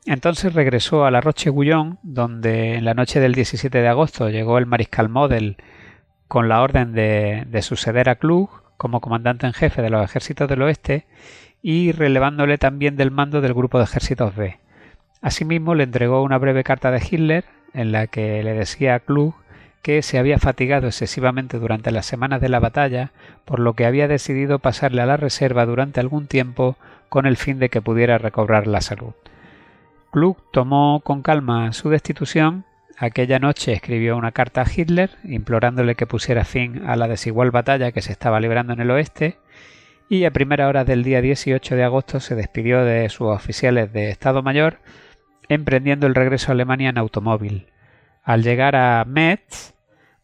Entonces 0.05 0.53
regresó 0.53 1.05
a 1.05 1.11
la 1.11 1.21
Roche 1.21 1.49
Guyon, 1.49 1.97
donde 2.03 2.75
en 2.75 2.85
la 2.85 2.93
noche 2.93 3.19
del 3.19 3.33
17 3.33 3.81
de 3.81 3.87
agosto 3.87 4.29
llegó 4.29 4.57
el 4.57 4.65
mariscal 4.65 5.07
Model 5.07 5.57
con 6.27 6.49
la 6.49 6.61
orden 6.61 6.93
de, 6.93 7.45
de 7.47 7.61
suceder 7.61 8.09
a 8.09 8.15
Klug 8.15 8.49
como 8.75 8.99
comandante 8.99 9.47
en 9.47 9.53
jefe 9.53 9.81
de 9.81 9.89
los 9.89 10.03
ejércitos 10.03 10.49
del 10.49 10.61
oeste 10.61 11.05
y 11.61 11.93
relevándole 11.93 12.57
también 12.57 12.97
del 12.97 13.11
mando 13.11 13.39
del 13.39 13.53
grupo 13.53 13.77
de 13.77 13.85
ejércitos 13.85 14.35
B. 14.35 14.59
Asimismo, 15.21 15.73
le 15.73 15.85
entregó 15.85 16.21
una 16.21 16.37
breve 16.37 16.65
carta 16.65 16.91
de 16.91 17.01
Hitler 17.09 17.45
en 17.73 17.93
la 17.93 18.07
que 18.07 18.43
le 18.43 18.53
decía 18.53 18.95
a 18.95 18.99
Klug 18.99 19.33
que 19.81 20.01
se 20.01 20.17
había 20.17 20.37
fatigado 20.37 20.87
excesivamente 20.87 21.59
durante 21.59 21.91
las 21.91 22.05
semanas 22.05 22.41
de 22.41 22.49
la 22.49 22.59
batalla, 22.59 23.11
por 23.45 23.59
lo 23.59 23.73
que 23.73 23.85
había 23.85 24.07
decidido 24.07 24.59
pasarle 24.59 25.01
a 25.01 25.05
la 25.05 25.17
reserva 25.17 25.65
durante 25.65 25.99
algún 25.99 26.27
tiempo 26.27 26.77
con 27.09 27.25
el 27.25 27.37
fin 27.37 27.59
de 27.59 27.69
que 27.69 27.81
pudiera 27.81 28.17
recobrar 28.17 28.67
la 28.67 28.81
salud. 28.81 29.13
Klug 30.13 30.37
tomó 30.51 31.01
con 31.03 31.23
calma 31.23 31.73
su 31.73 31.89
destitución. 31.89 32.65
Aquella 32.99 33.39
noche 33.39 33.73
escribió 33.73 34.15
una 34.15 34.31
carta 34.31 34.61
a 34.61 34.67
Hitler 34.71 35.09
implorándole 35.23 35.95
que 35.95 36.05
pusiera 36.05 36.45
fin 36.45 36.83
a 36.85 36.95
la 36.95 37.07
desigual 37.07 37.49
batalla 37.49 37.91
que 37.91 38.03
se 38.03 38.11
estaba 38.11 38.39
librando 38.39 38.73
en 38.73 38.79
el 38.79 38.91
oeste 38.91 39.39
y 40.09 40.25
a 40.25 40.31
primera 40.31 40.67
hora 40.67 40.85
del 40.85 41.03
día 41.03 41.19
18 41.19 41.75
de 41.75 41.83
agosto 41.83 42.19
se 42.19 42.35
despidió 42.35 42.85
de 42.85 43.09
sus 43.09 43.29
oficiales 43.29 43.91
de 43.91 44.11
Estado 44.11 44.43
Mayor 44.43 44.77
emprendiendo 45.49 46.05
el 46.05 46.13
regreso 46.13 46.51
a 46.51 46.53
Alemania 46.53 46.89
en 46.89 46.99
automóvil. 46.99 47.65
Al 48.23 48.43
llegar 48.43 48.75
a 48.75 49.03
Metz, 49.05 49.73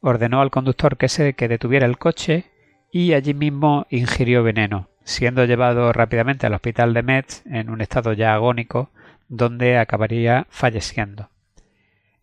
ordenó 0.02 0.41
al 0.41 0.52
conductor 0.52 0.97
que 0.97 1.10
se 1.10 1.34
que 1.34 1.47
detuviera 1.47 1.88
el 1.88 1.97
coche 1.97 2.45
y 2.91 3.13
allí 3.13 3.34
mismo 3.34 3.88
ingirió 3.89 4.43
veneno, 4.43 4.88
siendo 5.04 5.45
llevado 5.45 5.91
rápidamente 5.93 6.45
al 6.45 6.54
hospital 6.54 6.93
de 6.93 7.02
Metz 7.02 7.41
en 7.47 7.71
un 7.71 7.82
estado 7.82 8.13
ya 8.13 8.36
agónico, 8.36 8.91
donde 9.30 9.78
acabaría 9.78 10.48
falleciendo. 10.50 11.30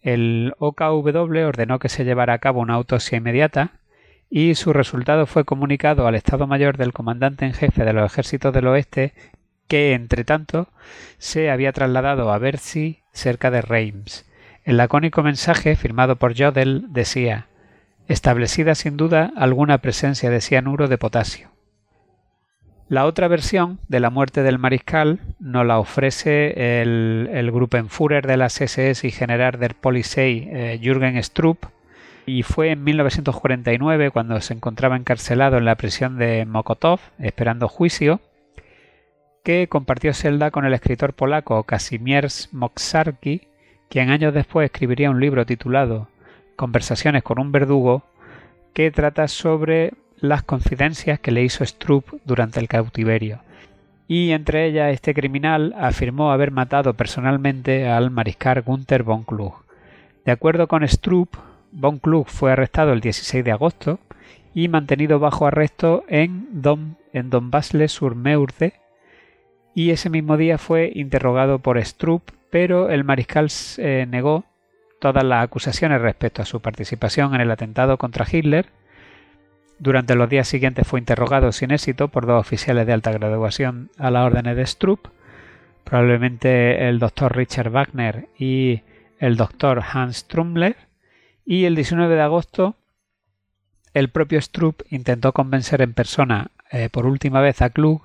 El 0.03 0.55
OKW 0.59 1.47
ordenó 1.47 1.79
que 1.79 1.89
se 1.89 2.05
llevara 2.05 2.35
a 2.35 2.39
cabo 2.39 2.61
una 2.61 2.75
autopsia 2.75 3.19
inmediata 3.19 3.73
y 4.29 4.55
su 4.55 4.73
resultado 4.73 5.27
fue 5.27 5.45
comunicado 5.45 6.07
al 6.07 6.15
Estado 6.15 6.47
Mayor 6.47 6.77
del 6.77 6.93
comandante 6.93 7.47
en 7.47 7.55
jefe 7.55 7.85
de 7.85 7.93
los 7.93 8.13
ejércitos 8.13 8.53
del 8.53 8.67
oeste 8.67 9.15
que, 9.69 9.95
entre 9.95 10.25
tanto, 10.25 10.69
se 11.19 11.51
había 11.51 11.73
trasladado 11.73 12.33
a 12.33 12.39
Bercy, 12.39 13.01
cerca 13.13 13.51
de 13.51 13.63
Reims. 13.63 14.27
El 14.65 14.77
lacónico 14.77 15.23
mensaje, 15.23 15.77
firmado 15.77 16.17
por 16.17 16.37
Jodl, 16.37 16.93
decía 16.93 17.47
establecida 18.09 18.75
sin 18.75 18.97
duda 18.97 19.33
alguna 19.37 19.79
presencia 19.79 20.31
de 20.31 20.41
cianuro 20.41 20.87
de 20.89 20.99
potasio. 20.99 21.56
La 22.89 23.05
otra 23.05 23.27
versión 23.27 23.81
de 23.89 23.99
la 23.99 24.11
muerte 24.11 24.45
del 24.45 24.59
mariscal 24.59 25.19
nos 25.41 25.67
la 25.67 25.81
ofrece 25.81 26.81
el, 26.83 27.29
el 27.33 27.51
Gruppenführer 27.51 28.27
de 28.27 28.37
las 28.37 28.61
SS 28.61 29.07
y 29.07 29.11
general 29.11 29.59
del 29.59 29.75
Polizei 29.75 30.49
eh, 30.53 30.79
Jürgen 30.81 31.21
Strupp, 31.21 31.65
y 32.27 32.43
fue 32.43 32.71
en 32.71 32.85
1949 32.85 34.11
cuando 34.11 34.41
se 34.41 34.55
encontraba 34.55 34.97
encarcelado 34.97 35.59
en 35.59 35.65
la 35.65 35.77
prisión 35.77 36.19
de 36.19 36.45
Mokotov 36.45 37.01
esperando 37.19 37.69
juicio 37.69 38.21
que 39.45 39.69
compartió 39.69 40.13
celda 40.13 40.51
con 40.51 40.65
el 40.65 40.75
escritor 40.75 41.13
polaco 41.13 41.63
Kazimierz 41.63 42.53
Moksarki, 42.53 43.47
quien 43.89 44.11
años 44.11 44.35
después 44.35 44.65
escribiría 44.65 45.09
un 45.09 45.21
libro 45.21 45.47
titulado 45.47 46.09
Conversaciones 46.57 47.23
con 47.23 47.39
un 47.39 47.53
verdugo, 47.53 48.03
que 48.73 48.91
trata 48.91 49.29
sobre 49.29 49.93
las 50.21 50.43
confidencias 50.43 51.21
que 51.21 51.31
le 51.31 51.43
hizo 51.43 51.65
Strupp 51.65 52.15
durante 52.25 52.61
el 52.61 52.69
cautiverio. 52.69 53.41
Y 54.09 54.31
entre 54.31 54.67
ellas 54.67 54.93
este 54.93 55.15
criminal 55.15 55.75
afirmó 55.79 56.33
haber 56.33 56.51
matado 56.51 56.95
personalmente 56.95 57.89
al 57.89 58.11
mariscal 58.11 58.63
Gunther 58.63 59.03
von 59.03 59.25
Klug. 59.25 59.65
De 60.25 60.33
acuerdo 60.33 60.69
con 60.69 60.87
Strupp, 60.87 61.35
von 61.73 61.99
Klug 61.99 62.29
fue 62.29 62.53
arrestado 62.53 62.93
el 62.93 63.01
16 63.01 63.45
de 63.45 63.53
agosto 63.53 63.99
y 64.55 64.69
mantenido 64.69 65.19
bajo 65.19 65.47
arresto 65.47 66.05
en 66.09 66.47
Don, 66.63 66.97
en 67.13 67.31
sur 67.89 68.15
meurthe 68.15 68.75
y 69.77 69.91
ese 69.91 70.09
mismo 70.09 70.39
día 70.39 70.57
fue 70.57 70.91
interrogado 70.95 71.59
por 71.59 71.85
Strupp, 71.85 72.31
pero 72.49 72.89
el 72.89 73.05
mariscal 73.05 73.49
eh, 73.77 74.07
negó 74.09 74.45
todas 74.99 75.23
las 75.23 75.45
acusaciones 75.45 76.01
respecto 76.01 76.41
a 76.41 76.47
su 76.47 76.61
participación 76.61 77.35
en 77.35 77.43
el 77.43 77.51
atentado 77.51 77.99
contra 77.99 78.27
Hitler. 78.31 78.71
Durante 79.79 80.15
los 80.15 80.29
días 80.29 80.49
siguientes 80.49 80.87
fue 80.87 81.01
interrogado 81.01 81.53
sin 81.53 81.71
éxito 81.71 82.09
por 82.09 82.27
dos 82.27 82.41
oficiales 82.41 82.87
de 82.87 82.93
alta 82.93 83.13
graduación 83.13 83.91
a 83.99 84.11
las 84.11 84.27
órdenes 84.27 84.57
de 84.57 84.67
Strupp, 84.67 85.07
probablemente 85.85 86.89
el 86.89 86.99
doctor 86.99 87.37
Richard 87.37 87.71
Wagner 87.71 88.29
y 88.39 88.83
el 89.19 89.37
doctor 89.37 89.83
Hans 89.93 90.27
Trummler, 90.27 90.77
y 91.45 91.65
el 91.65 91.75
19 91.77 92.15
de 92.15 92.23
agosto 92.23 92.77
el 93.97 94.11
propio 94.11 94.43
Strupp 94.43 94.83
intentó 94.91 95.33
convencer 95.33 95.81
en 95.81 95.95
persona 95.95 96.51
eh, 96.71 96.91
por 96.91 97.07
última 97.07 97.41
vez 97.41 97.63
a 97.63 97.71
Klug 97.71 98.03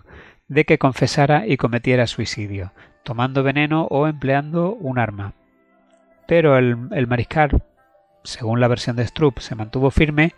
de 0.48 0.64
que 0.64 0.78
confesara 0.78 1.46
y 1.48 1.58
cometiera 1.58 2.08
suicidio, 2.08 2.72
tomando 3.04 3.44
veneno 3.44 3.88
o 3.92 4.08
empleando 4.08 4.74
un 4.74 5.00
arma. 5.00 5.34
Pero 6.28 6.58
el, 6.58 7.08
mariscal, 7.08 7.62
según 8.24 8.62
la 8.62 8.70
versión 8.70 8.96
de 8.96 9.06
Strupp, 9.06 9.40
se 9.40 9.56
mantuvo 9.56 9.92
firme, 9.92 10.34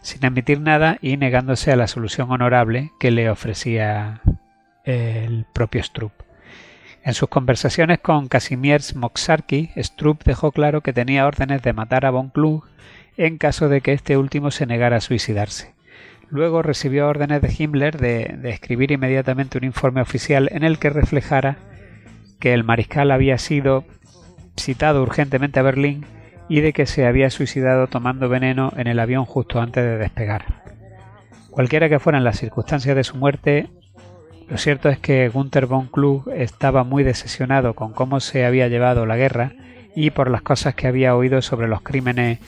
sin 0.00 0.24
admitir 0.24 0.60
nada 0.60 0.98
y 1.00 1.16
negándose 1.16 1.72
a 1.72 1.76
la 1.76 1.86
solución 1.86 2.30
honorable 2.30 2.92
que 3.00 3.10
le 3.10 3.30
ofrecía 3.30 4.20
el 4.84 5.46
propio 5.52 5.82
Strupp. 5.82 6.12
En 7.02 7.14
sus 7.14 7.28
conversaciones 7.28 8.00
con 8.00 8.28
Kazimierz 8.28 8.96
Moksarki, 8.96 9.70
Strupp 9.76 10.24
dejó 10.24 10.50
claro 10.50 10.80
que 10.80 10.92
tenía 10.92 11.26
órdenes 11.26 11.62
de 11.62 11.72
matar 11.72 12.04
a 12.04 12.10
von 12.10 12.30
Klug 12.30 12.64
en 13.16 13.38
caso 13.38 13.68
de 13.68 13.80
que 13.80 13.92
este 13.92 14.16
último 14.16 14.50
se 14.50 14.66
negara 14.66 14.96
a 14.96 15.00
suicidarse. 15.00 15.74
Luego 16.28 16.62
recibió 16.62 17.06
órdenes 17.06 17.40
de 17.40 17.54
Himmler 17.56 17.98
de, 17.98 18.50
escribir 18.50 18.90
inmediatamente 18.90 19.58
un 19.58 19.64
informe 19.64 20.00
oficial 20.00 20.48
en 20.52 20.64
el 20.64 20.78
que 20.78 20.90
reflejara 20.90 21.58
que 22.40 22.52
el 22.52 22.64
mariscal 22.64 23.10
había 23.10 23.38
sido 23.38 23.84
citado 24.56 25.02
urgentemente 25.02 25.60
a 25.60 25.62
Berlín 25.62 26.04
y 26.48 26.60
de 26.60 26.72
que 26.72 26.86
se 26.86 27.06
había 27.06 27.30
suicidado 27.30 27.86
tomando 27.88 28.28
veneno 28.28 28.72
en 28.76 28.86
el 28.86 28.98
avión 28.98 29.24
justo 29.24 29.60
antes 29.60 29.84
de 29.84 29.98
despegar. 29.98 30.44
Cualquiera 31.50 31.88
que 31.88 31.98
fueran 31.98 32.24
las 32.24 32.38
circunstancias 32.38 32.94
de 32.94 33.04
su 33.04 33.16
muerte, 33.16 33.68
lo 34.48 34.58
cierto 34.58 34.88
es 34.88 34.98
que 34.98 35.28
Gunther 35.28 35.66
von 35.66 35.88
Klug 35.88 36.30
estaba 36.30 36.84
muy 36.84 37.02
decepcionado 37.02 37.74
con 37.74 37.92
cómo 37.92 38.20
se 38.20 38.44
había 38.44 38.68
llevado 38.68 39.06
la 39.06 39.16
guerra 39.16 39.52
y 39.94 40.10
por 40.10 40.30
las 40.30 40.42
cosas 40.42 40.74
que 40.74 40.86
había 40.86 41.16
oído 41.16 41.42
sobre 41.42 41.66
los 41.66 41.80
crímenes 41.80 42.38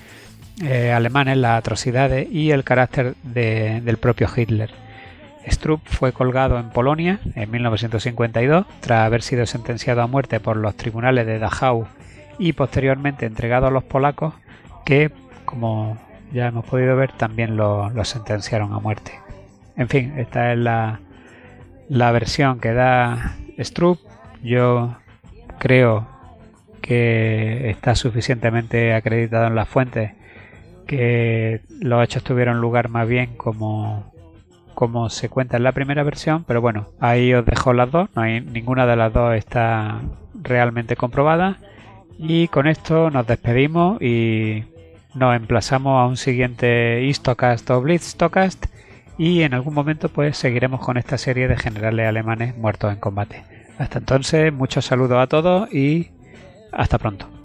eh, 0.63 0.93
alemanes, 0.93 1.39
las 1.39 1.59
atrocidades 1.59 2.29
y 2.31 2.51
el 2.51 2.65
carácter 2.65 3.15
del 3.23 3.97
propio 3.97 4.29
Hitler. 4.35 4.71
Strupp 5.49 5.87
fue 5.87 6.13
colgado 6.13 6.59
en 6.59 6.71
Polonia 6.71 7.21
en 7.35 7.51
1952 7.51 8.67
tras 8.81 9.07
haber 9.07 9.23
sido 9.23 9.47
sentenciado 9.47 10.03
a 10.03 10.07
muerte 10.07 10.41
por 10.41 10.57
los 10.57 10.77
tribunales 10.77 11.27
de 11.27 11.39
Dachau 11.39 11.87
y 12.39 12.53
posteriormente 12.53 13.27
entregado 13.27 13.67
a 13.67 13.71
los 13.71 13.85
polacos 13.85 14.35
que, 14.85 15.11
como 15.45 15.99
ya 16.33 16.49
hemos 16.49 16.65
podido 16.65 16.97
ver, 16.97 17.13
también 17.13 17.57
lo, 17.57 17.91
sentenciaron 18.05 18.73
a 18.73 18.79
muerte. 18.79 19.13
En 19.77 19.89
fin, 19.89 20.15
esta 20.19 20.53
es 20.53 20.59
la, 20.59 21.01
la 21.89 22.13
versión 22.13 22.61
que 22.61 22.73
da 22.73 23.37
Strupp. 23.59 24.01
Yo 24.43 24.97
creo 25.59 26.07
que 26.81 27.71
está 27.71 27.95
suficientemente 27.95 28.95
acreditado 28.95 29.47
en 29.47 29.55
las 29.55 29.69
fuentes 29.69 30.13
que 30.87 31.61
los 31.81 32.03
hechos 32.03 32.25
tuvieron 32.25 32.61
lugar 32.61 32.89
más 32.89 33.07
bien 33.07 33.37
como, 33.37 34.11
como 34.75 35.11
se 35.11 35.29
cuenta 35.29 35.57
en 35.59 35.65
la 35.65 35.73
primera 35.73 36.03
versión, 36.03 36.45
pero 36.45 36.61
bueno, 36.61 36.89
ahí 36.99 37.35
os 37.35 37.45
dejo 37.45 37.73
las 37.75 37.91
dos, 37.91 38.09
no 38.17 38.23
hay 38.23 38.41
ninguna 38.41 38.87
de 38.87 38.97
las 38.97 39.13
dos 39.13 39.35
está 39.35 40.01
realmente 40.35 40.97
comprobada. 40.97 41.59
Y 42.19 42.49
con 42.49 42.67
esto 42.67 43.11
nos 43.11 43.27
despedimos 43.27 44.03
y 44.03 44.65
nos 45.15 45.37
emplazamos 45.37 46.03
a 46.03 46.07
un 46.07 46.17
siguiente 46.17 47.05
Istocast 47.05 47.71
o 47.71 47.81
Blitztocast 47.81 48.67
y 49.17 49.43
en 49.43 49.55
algún 49.55 49.75
momento 49.75 50.09
pues 50.09 50.37
seguiremos 50.37 50.81
con 50.81 50.97
esta 50.97 51.17
serie 51.17 51.49
de 51.49 51.57
generales 51.57 52.09
alemanes 52.09 52.57
muertos 52.57 52.93
en 52.93 52.99
combate. 52.99 53.45
Hasta 53.79 53.99
entonces, 53.99 54.53
muchos 54.53 54.85
saludos 54.85 55.19
a 55.19 55.29
todos 55.29 55.73
y 55.73 56.11
hasta 56.73 56.99
pronto. 56.99 57.38